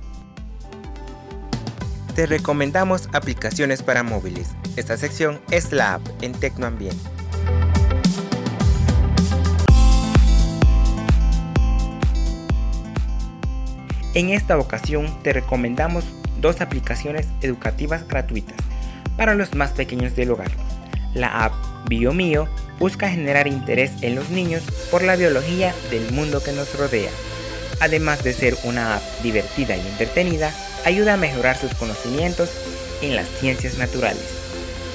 Te 2.16 2.26
recomendamos 2.26 3.10
aplicaciones 3.14 3.84
para 3.84 4.04
móviles. 4.04 4.52
Esta 4.76 4.98
sección 4.98 5.40
es 5.52 5.72
la 5.72 5.96
app 5.96 6.02
en 6.22 6.32
Tecnoambiente. 6.32 7.17
En 14.14 14.30
esta 14.30 14.58
ocasión 14.58 15.22
te 15.24 15.34
recomendamos 15.34 16.04
dos 16.40 16.62
aplicaciones 16.62 17.28
educativas 17.42 18.08
gratuitas 18.08 18.56
para 19.18 19.36
los 19.36 19.54
más 19.56 19.72
pequeños 19.72 20.16
del 20.16 20.32
hogar. 20.32 20.52
La 21.14 21.46
app 21.46 21.54
BioMío 21.90 22.48
busca 22.80 23.10
generar 23.10 23.48
interés 23.48 23.92
en 24.02 24.16
los 24.16 24.30
niños 24.30 24.64
por 24.92 25.04
la 25.04 25.16
biología 25.16 25.74
del 25.90 26.12
mundo 26.12 26.42
que 26.44 26.52
nos 26.52 26.78
rodea. 26.78 27.10
Además 27.80 28.24
de 28.24 28.34
ser 28.34 28.58
una 28.64 28.96
app 28.96 29.04
divertida 29.24 29.76
y 29.76 29.82
entretenida, 29.82 30.54
ayuda 30.86 31.14
a 31.14 31.18
mejorar 31.18 31.58
sus 31.58 31.74
conocimientos 31.76 32.50
en 33.02 33.16
las 33.16 33.28
ciencias 33.40 33.78
naturales. 33.78 34.24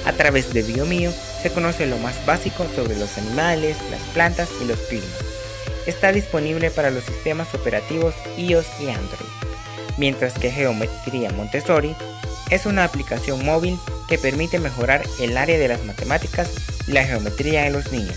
A 0.05 0.13
través 0.13 0.53
de 0.53 0.63
BioMío 0.63 1.13
se 1.43 1.51
conoce 1.51 1.87
lo 1.87 1.99
más 1.99 2.25
básico 2.27 2.67
sobre 2.75 2.99
los 2.99 3.19
animales, 3.19 3.77
las 3.91 4.01
plantas 4.15 4.49
y 4.61 4.65
los 4.67 4.79
climas. 4.81 5.32
Está 5.87 6.13
disponible 6.13 6.71
para 6.71 6.91
los 6.91 7.05
sistemas 7.05 7.53
operativos 7.55 8.15
iOS 8.37 8.67
y 8.81 8.89
Android, 8.89 9.31
mientras 9.99 10.35
que 10.35 10.51
Geometría 10.51 11.31
Montessori 11.31 11.95
es 12.51 12.67
una 12.67 12.85
aplicación 12.85 13.45
móvil 13.45 13.79
que 14.09 14.19
permite 14.19 14.59
mejorar 14.59 15.03
el 15.21 15.37
área 15.37 15.59
de 15.59 15.69
las 15.69 15.85
matemáticas 15.85 16.51
y 16.87 16.93
la 16.93 17.05
geometría 17.05 17.63
de 17.63 17.71
los 17.71 17.91
niños. 17.91 18.15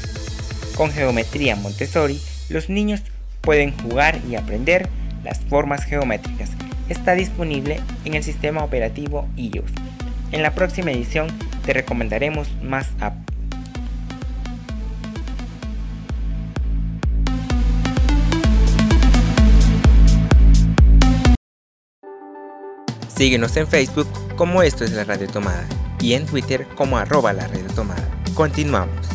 Con 0.75 0.91
Geometría 0.91 1.55
Montessori, 1.55 2.21
los 2.49 2.69
niños 2.69 3.01
pueden 3.41 3.75
jugar 3.79 4.19
y 4.29 4.35
aprender 4.35 4.87
las 5.23 5.39
formas 5.39 5.85
geométricas. 5.85 6.51
Está 6.89 7.13
disponible 7.13 7.79
en 8.03 8.13
el 8.13 8.23
sistema 8.23 8.63
operativo 8.63 9.27
iOS. 9.37 9.71
En 10.31 10.43
la 10.43 10.53
próxima 10.53 10.91
edición 10.91 11.27
te 11.65 11.73
recomendaremos 11.73 12.47
más 12.61 12.89
apps. 12.99 13.34
Síguenos 23.15 23.55
en 23.55 23.65
Facebook 23.65 24.07
como 24.35 24.61
Esto 24.61 24.83
es 24.83 24.91
la 24.91 25.05
Radio 25.05 25.27
Tomada 25.27 25.65
y 26.01 26.13
en 26.13 26.25
Twitter 26.25 26.67
como 26.75 26.97
arroba 26.97 27.31
la 27.31 27.47
Radio 27.47 27.67
Tomada. 27.73 28.09
Continuamos. 28.33 29.07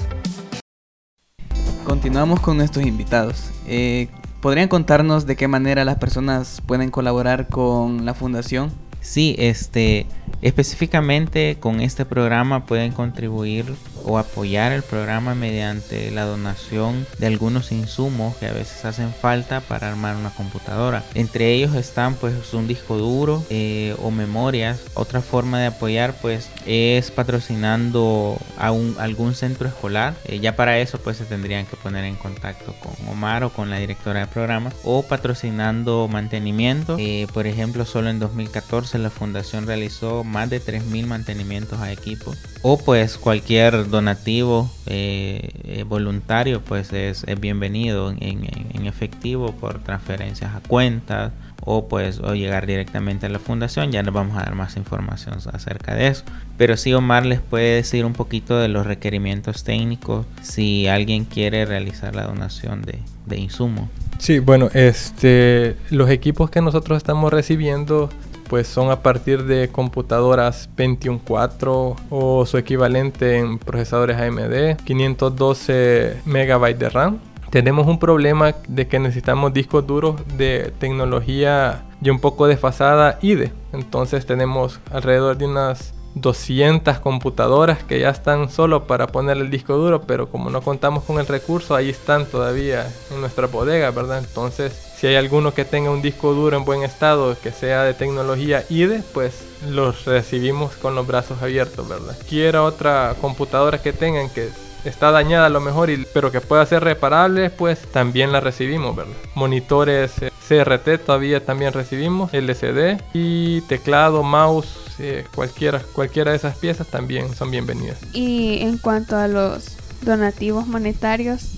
Continuamos 1.85 2.41
con 2.41 2.57
nuestros 2.57 2.87
invitados. 2.87 3.51
Eh, 3.67 4.09
¿Podrían 4.41 4.69
contarnos 4.69 5.27
de 5.27 5.37
qué 5.37 5.49
manera 5.49 5.85
las 5.85 5.99
personas 5.99 6.63
pueden 6.65 6.91
colaborar 6.91 7.49
con 7.49 8.07
la 8.07 8.15
fundación? 8.15 8.73
Sí, 9.03 9.37
este, 9.39 10.07
específicamente 10.42 11.57
con 11.61 11.81
este 11.81 12.05
programa 12.05 12.66
pueden 12.66 12.92
contribuir 12.92 13.66
o 14.05 14.18
apoyar 14.18 14.72
el 14.72 14.83
programa 14.83 15.35
mediante 15.35 16.11
la 16.11 16.24
donación 16.24 17.07
de 17.18 17.26
algunos 17.26 17.72
insumos 17.72 18.37
que 18.37 18.46
a 18.46 18.53
veces 18.53 18.85
hacen 18.85 19.12
falta 19.12 19.61
para 19.61 19.88
armar 19.88 20.16
una 20.16 20.31
computadora. 20.31 21.05
Entre 21.14 21.53
ellos 21.53 21.74
están 21.74 22.14
pues 22.14 22.53
un 22.55 22.66
disco 22.66 22.96
duro 22.96 23.44
eh, 23.50 23.94
o 24.03 24.11
memorias. 24.11 24.81
Otra 24.94 25.20
forma 25.20 25.61
de 25.61 25.66
apoyar 25.66 26.14
pues 26.20 26.50
es 26.66 27.11
patrocinando 27.11 28.38
a 28.59 28.68
algún 28.68 29.35
centro 29.35 29.68
escolar. 29.68 30.14
Eh, 30.24 30.40
ya 30.40 30.57
para 30.57 30.79
eso 30.79 30.98
pues 30.98 31.16
se 31.16 31.24
tendrían 31.24 31.66
que 31.66 31.76
poner 31.76 32.05
en 32.05 32.16
contacto 32.16 32.74
con 32.81 32.92
Omar 33.09 33.44
o 33.44 33.50
con 33.50 33.70
la 33.70 33.79
directora 33.79 34.20
del 34.20 34.29
programa 34.29 34.72
o 34.85 35.03
patrocinando 35.03 36.09
mantenimiento. 36.09 36.96
Eh, 36.98 37.26
por 37.33 37.46
ejemplo, 37.46 37.85
solo 37.85 38.11
en 38.11 38.18
2014 38.18 38.98
la 38.98 39.11
fundación 39.11 39.66
realizó 39.66 40.24
más 40.31 40.49
de 40.49 40.61
3.000 40.62 41.07
mantenimientos 41.07 41.81
a 41.81 41.93
equipos. 41.93 42.38
O 42.62 42.79
pues 42.79 43.19
cualquier 43.19 43.88
donativo 43.90 44.71
eh, 44.87 45.51
eh, 45.64 45.85
voluntario 45.85 46.62
pues 46.62 46.93
es, 46.93 47.25
es 47.25 47.40
bienvenido 47.40 48.11
en, 48.11 48.87
efectivo 48.87 49.53
por 49.53 49.83
transferencias 49.85 50.55
a 50.55 50.61
cuentas 50.61 51.33
o 51.62 51.87
pues 51.87 52.19
o 52.19 52.35
llegar 52.35 52.66
directamente 52.66 53.27
a 53.27 53.29
la 53.29 53.38
fundación. 53.38 53.93
Ya 53.93 54.03
les 54.03 54.12
vamos 54.12 54.37
a 54.37 54.45
dar 54.45 54.55
más 54.55 54.77
información 54.77 55.38
acerca 55.53 55.95
de 55.95 56.09
eso. 56.09 56.25
Pero 56.57 56.77
sí 56.77 56.93
Omar 56.95 57.27
les 57.27 57.40
puede 57.40 57.77
decir 57.77 58.05
un 58.05 58.14
poquito 58.14 58.59
de 58.59 58.69
los 58.69 58.87
requerimientos 58.87 59.64
técnicos 59.64 60.27
si 60.43 60.87
alguien 60.87 61.25
quiere 61.25 61.66
realizar 61.66 62.14
la 62.14 62.25
donación 62.25 62.83
de, 62.83 62.99
de 63.27 63.38
insumos 63.38 63.88
Sí, 64.21 64.38
bueno, 64.38 64.69
este, 64.75 65.77
los 65.88 66.11
equipos 66.11 66.51
que 66.51 66.61
nosotros 66.61 66.99
estamos 66.99 67.33
recibiendo 67.33 68.11
pues 68.51 68.67
son 68.67 68.91
a 68.91 69.01
partir 69.01 69.45
de 69.45 69.69
computadoras 69.69 70.69
Pentium 70.75 71.21
4 71.25 71.97
o 72.11 72.45
su 72.47 72.59
equivalente 72.59 73.39
en 73.39 73.61
procesadores 73.61 74.21
AMD, 74.21 74.83
512 74.85 76.17
MB 76.27 76.77
de 76.77 76.89
RAM. 76.89 77.21
Tenemos 77.51 77.87
un 77.87 78.01
problema 78.01 78.57
de 78.67 78.89
que 78.89 78.99
necesitamos 78.99 79.53
discos 79.53 79.87
duros 79.87 80.17
de 80.37 80.73
tecnología 80.81 81.85
y 82.03 82.11
un 82.11 82.19
poco 82.19 82.49
desfasada 82.49 83.21
IDE. 83.23 83.53
Entonces 83.73 84.27
tenemos 84.27 84.81
alrededor 84.91 85.39
de 85.39 85.47
unas 85.47 85.95
200 86.14 86.99
computadoras 86.99 87.83
que 87.85 88.01
ya 88.01 88.11
están 88.11 88.51
solo 88.51 88.87
para 88.87 89.07
poner 89.09 89.37
el 89.37 89.51
disco 89.51 89.77
duro, 89.77 90.03
pero 90.03 90.29
como 90.29 90.51
no 90.51 90.61
contamos 90.62 91.05
con 91.05 91.18
el 91.18 91.27
recurso, 91.27 91.75
ahí 91.75 91.90
están 91.90 92.27
todavía 92.27 92.92
en 93.11 93.20
nuestra 93.20 93.46
bodega, 93.46 93.90
¿verdad? 93.90 94.18
Entonces, 94.18 94.73
si 94.96 95.07
hay 95.07 95.16
alguno 95.16 95.55
que 95.55 95.64
tenga 95.64 95.90
un 95.90 96.03
disco 96.03 96.35
duro 96.35 96.57
en 96.57 96.64
buen 96.64 96.83
estado, 96.83 97.37
que 97.40 97.53
sea 97.53 97.85
de 97.85 97.94
tecnología 97.94 98.64
IDE, 98.68 99.03
pues 99.14 99.44
los 99.68 100.05
recibimos 100.05 100.75
con 100.77 100.94
los 100.94 101.07
brazos 101.07 101.42
abiertos, 101.42 101.88
¿verdad? 101.88 102.16
Quiera 102.29 102.62
otra 102.64 103.14
computadora 103.20 103.81
que 103.81 103.92
tengan 103.92 104.29
que 104.31 104.49
está 104.85 105.11
dañada 105.11 105.46
a 105.46 105.51
lo 105.51 105.61
mejor, 105.61 105.90
y, 105.90 106.07
pero 106.12 106.33
que 106.33 106.40
pueda 106.40 106.64
ser 106.66 106.83
reparable, 106.85 107.51
pues 107.51 107.81
también 107.92 108.33
la 108.33 108.40
recibimos, 108.40 108.96
¿verdad? 108.96 109.14
Monitores 109.35 110.12
eh, 110.23 110.31
CRT 110.49 111.05
todavía 111.05 111.44
también 111.44 111.73
recibimos, 111.73 112.33
LCD 112.35 113.01
y 113.12 113.61
teclado, 113.62 114.23
mouse, 114.23 114.89
cualquiera, 115.35 115.81
cualquiera 115.92 116.31
de 116.31 116.37
esas 116.37 116.57
piezas 116.57 116.87
también 116.87 117.35
son 117.35 117.50
bienvenidas. 117.50 117.98
Y 118.12 118.59
en 118.61 118.79
cuanto 118.79 119.16
a 119.16 119.29
los 119.29 119.76
donativos 120.03 120.66
monetarios, 120.66 121.53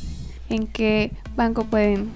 ¿en 0.49 0.66
qué 0.66 1.12
banco 1.37 1.64
pueden? 1.64 2.11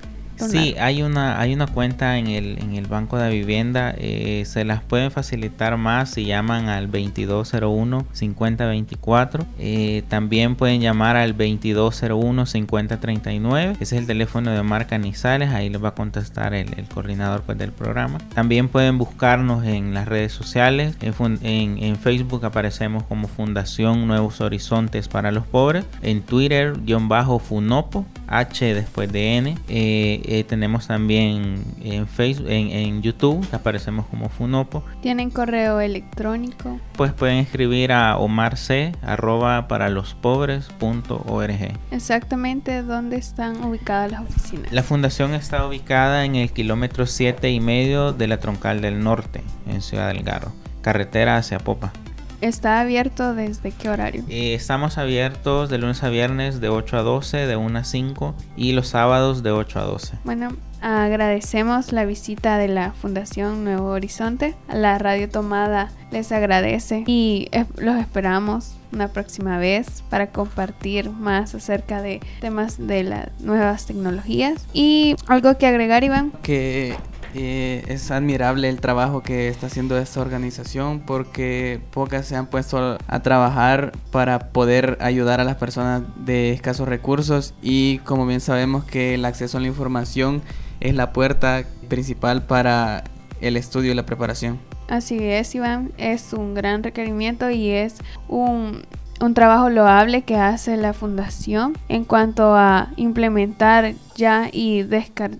Sí, 0.51 0.75
hay 0.79 1.03
una, 1.03 1.41
hay 1.41 1.55
una 1.55 1.67
cuenta 1.67 2.19
en 2.19 2.27
el, 2.29 2.59
en 2.59 2.75
el 2.75 2.87
Banco 2.87 3.17
de 3.19 3.31
Vivienda. 3.31 3.95
eh, 3.97 4.45
se 4.47 4.65
las 4.65 4.83
pueden 4.83 5.11
facilitar 5.11 5.77
más 5.77 6.11
si 6.11 6.25
llaman 6.27 6.69
al 6.69 6.91
2201-5024. 6.91 9.45
Eh, 9.59 10.03
también 10.09 10.55
pueden 10.57 10.81
llamar 10.81 11.17
al 11.17 11.37
2201-5039. 11.37 13.73
Ese 13.73 13.83
es 13.83 13.93
el 13.93 14.07
teléfono 14.07 14.51
de 14.51 14.59
Omar 14.61 14.87
Canizales. 14.87 15.51
Ahí 15.51 15.69
les 15.71 15.83
va 15.83 15.89
a 15.89 15.95
contestar 15.95 16.55
el, 16.55 16.73
el 16.79 16.85
coordinador 16.87 17.43
pues, 17.43 17.59
del 17.59 17.73
programa. 17.73 18.19
También 18.35 18.69
pueden 18.69 18.99
buscarnos 18.99 19.65
en 19.65 19.95
las 19.95 20.07
redes 20.09 20.33
sociales. 20.33 20.97
En- 21.01 21.79
en 21.83 21.97
Facebook 21.97 22.45
aparecemos 22.45 23.03
como 23.05 23.29
Fundación 23.29 24.07
Nuevos 24.07 24.41
Horizontes 24.41 25.09
para 25.09 25.31
los 25.33 25.47
Pobres. 25.47 25.85
En 26.03 26.23
Twitter, 26.23 26.75
guion 26.85 27.09
bajo 27.09 27.39
Funopo. 27.39 28.05
H 28.29 28.75
después 28.75 29.13
de 29.13 29.37
N. 29.37 29.57
Eh, 29.69 30.21
eh, 30.27 30.45
tenemos 30.45 30.89
también 30.89 31.63
en 31.83 32.07
Facebook, 32.07 32.49
en, 32.49 32.69
en 32.69 33.03
YouTube, 33.03 33.47
aparecemos 33.53 34.07
como 34.07 34.29
Funopo. 34.29 34.83
¿Tienen 35.01 35.31
correo 35.31 35.81
electrónico? 35.81 36.81
Pues 36.97 37.13
pueden 37.13 37.39
escribir 37.39 37.93
a 37.93 38.19
omarc 38.19 38.57
arroba 39.03 39.69
para 39.69 39.89
los 39.89 40.15
pobres 40.15 40.67
punto 40.79 41.23
org. 41.27 41.73
Exactamente 41.91 42.83
dónde 42.83 43.17
están 43.17 43.63
ubicadas 43.63 44.11
las 44.11 44.23
oficinas. 44.23 44.73
La 44.73 44.83
fundación 44.83 45.35
está 45.35 45.67
ubicada 45.67 46.25
en 46.25 46.37
el 46.37 46.51
kilómetro 46.51 47.07
7 47.07 47.51
y 47.51 47.61
medio 47.61 48.13
de 48.13 48.27
la 48.27 48.39
Troncal 48.39 48.81
del 48.81 49.03
Norte, 49.03 49.43
en 49.69 49.83
Ciudad 49.83 50.09
del 50.09 50.23
Garro, 50.23 50.53
carretera 50.83 51.37
hacia 51.37 51.59
Popa. 51.59 51.93
¿Está 52.41 52.81
abierto 52.81 53.35
desde 53.35 53.73
qué 53.73 53.89
horario? 53.89 54.25
Eh, 54.29 54.55
estamos 54.55 54.99
abiertos 54.99 55.71
de 55.71 55.79
lunes 55.79 56.03
a 56.03 56.09
viernes 56.09 56.61
de 56.61 56.69
8 56.69 56.99
a 56.99 57.03
12, 57.03 57.47
de 57.47 57.57
1 57.57 57.79
a 57.79 57.85
5 57.85 58.35
y 58.57 58.73
los 58.73 58.89
sábados 58.89 59.43
de 59.43 59.51
8 59.51 59.79
a 59.79 59.83
12. 59.85 60.19
Bueno, 60.25 60.55
agradecemos 60.83 61.93
la 61.93 62.05
visita 62.05 62.59
de 62.59 62.69
la 62.69 62.93
Fundación 62.93 63.65
Nuevo 63.65 63.89
Horizonte. 63.89 64.55
La 64.69 64.99
Radio 64.99 65.29
Tomada 65.29 65.91
les 66.11 66.31
agradece 66.33 67.05
y 67.07 67.49
los 67.79 67.97
esperamos 67.97 68.77
una 68.93 69.09
próxima 69.09 69.59
vez 69.59 70.03
para 70.11 70.29
compartir 70.29 71.11
más 71.11 71.55
acerca 71.55 72.03
de 72.03 72.21
temas 72.41 72.87
de 72.87 73.03
las 73.03 73.29
nuevas 73.41 73.87
tecnologías. 73.87 74.67
Y 74.73 75.17
algo 75.27 75.57
que 75.59 75.67
agregar, 75.67 76.05
Iván. 76.05 76.33
que 76.43 76.97
eh, 77.39 77.85
es 77.89 78.11
admirable 78.11 78.71
el 78.71 78.81
trabajo 78.81 79.23
que 79.23 79.49
está 79.49 79.67
haciendo 79.67 79.99
esta 79.99 80.21
organización 80.21 81.01
porque 81.01 81.81
pocas 81.91 82.27
se 82.27 82.35
han 82.35 82.47
puesto 82.47 82.97
a 83.07 83.23
trabajar 83.23 83.93
para 84.11 84.39
poder 84.53 84.97
ayudar 85.01 85.41
a 85.41 85.45
las 85.45 85.57
personas 85.57 86.03
de 86.25 86.53
escasos 86.53 86.89
recursos 86.89 87.53
y 87.61 87.99
como 87.99 88.27
bien 88.27 88.41
sabemos 88.41 88.85
que 88.85 89.15
el 89.15 89.25
acceso 89.27 89.59
a 89.59 89.61
la 89.61 89.67
información 89.67 90.41
es 90.81 90.95
la 90.95 91.13
puerta 91.13 91.65
principal 91.89 92.47
para 92.47 93.05
el 93.43 93.59
estudio 93.59 93.93
y 93.93 93.95
la 93.95 94.07
preparación. 94.07 94.59
Así 94.89 95.19
es, 95.23 95.55
Iván, 95.55 95.93
es 95.99 96.33
un 96.33 96.55
gran 96.55 96.83
requerimiento 96.83 97.51
y 97.51 97.71
es 97.71 97.97
un, 98.29 98.83
un 99.21 99.35
trabajo 99.35 99.71
loable 99.71 100.23
que 100.23 100.37
hace 100.37 100.77
la 100.77 100.93
fundación 100.93 101.77
en 101.89 102.05
cuanto 102.05 102.55
a 102.55 102.89
implementar 102.97 103.95
ya 104.15 104.49
y, 104.53 104.87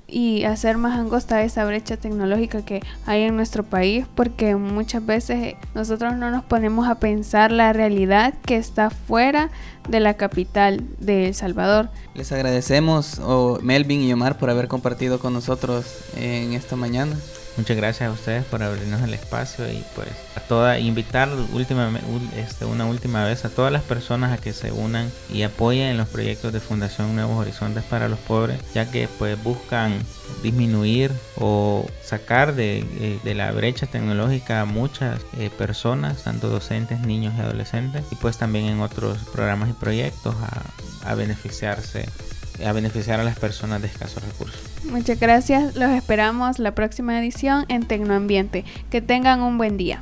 y 0.07 0.45
hacer 0.45 0.79
más 0.79 0.99
angosta 0.99 1.43
esa 1.43 1.65
brecha 1.65 1.97
tecnológica 1.97 2.63
que 2.65 2.83
hay 3.07 3.23
en 3.23 3.37
nuestro 3.37 3.65
país 3.65 4.07
porque 4.15 4.57
muchas 4.57 5.05
veces 5.05 5.55
nosotros 5.75 6.15
no 6.17 6.31
nos 6.31 6.45
ponemos 6.45 6.89
a 6.89 6.97
pensar 6.97 7.53
la 7.53 7.73
realidad 7.73 8.35
que 8.45 8.57
está 8.57 8.91
fuera 8.91 9.51
de 9.89 10.01
la 10.01 10.15
capital 10.15 10.83
de 10.99 11.29
El 11.29 11.35
Salvador. 11.35 11.89
Les 12.15 12.33
agradecemos 12.33 13.21
oh, 13.23 13.59
Melvin 13.63 14.03
y 14.03 14.13
Omar 14.13 14.39
por 14.39 14.51
haber 14.51 14.69
compartido 14.69 15.19
con 15.19 15.33
nosotros 15.33 15.87
en 16.17 16.53
esta 16.53 16.77
mañana. 16.77 17.17
Muchas 17.57 17.77
gracias 17.77 18.11
a 18.11 18.13
ustedes 18.13 18.45
por 18.45 18.63
abrirnos 18.63 19.01
el 19.03 19.15
espacio 19.15 19.67
y 19.71 19.83
pues 19.95 20.09
a 20.37 20.41
toda 20.41 20.79
invitar 20.79 21.31
última, 21.55 21.91
este, 22.37 22.67
una 22.67 22.85
última 22.85 23.25
vez 23.25 23.47
a 23.47 23.49
todas 23.49 23.73
las 23.73 23.83
personas 23.83 24.33
a 24.33 24.43
que 24.43 24.53
se 24.53 24.73
unan 24.73 25.11
y 25.33 25.43
apoyen 25.43 25.89
en 25.89 25.97
los 25.97 26.09
proyectos 26.09 26.53
de 26.53 26.61
Fundación 26.61 27.17
Nuevos 27.17 27.39
Horizontes 27.39 27.83
para 27.85 28.09
los 28.09 28.19
Pobres, 28.19 28.61
ya 28.75 28.91
que 28.91 29.09
pues 29.19 29.43
buscan 29.43 29.99
disminuir 30.43 31.13
o 31.37 31.87
sacar 32.03 32.55
de, 32.55 32.79
eh, 32.79 33.21
de 33.25 33.35
la 33.35 33.51
brecha 33.53 33.87
tecnológica 33.87 34.61
a 34.61 34.65
muchas 34.67 35.21
eh, 35.39 35.49
personas, 35.49 36.25
tanto 36.25 36.49
docentes, 36.49 37.01
niños 37.01 37.33
y 37.39 37.41
adolescentes, 37.41 38.05
y 38.11 38.17
pues 38.17 38.37
también 38.37 38.67
en 38.67 38.81
otros 38.81 39.19
programas 39.33 39.71
y 39.71 39.73
proyectos 39.73 40.35
a, 40.43 41.11
a 41.11 41.15
beneficiarse 41.15 42.07
a 42.65 42.73
beneficiar 42.73 43.21
a 43.21 43.25
las 43.25 43.39
personas 43.39 43.83
de 43.83 43.89
escasos 43.89 44.23
recursos. 44.25 44.61
Muchas 44.85 45.19
gracias, 45.19 45.75
los 45.77 45.91
esperamos 45.91 46.59
la 46.59 46.75
próxima 46.75 47.19
edición 47.19 47.65
en 47.69 47.87
Tecnoambiente. 47.87 48.65
Que 48.91 49.01
tengan 49.01 49.41
un 49.41 49.59
buen 49.59 49.77
día. 49.77 49.95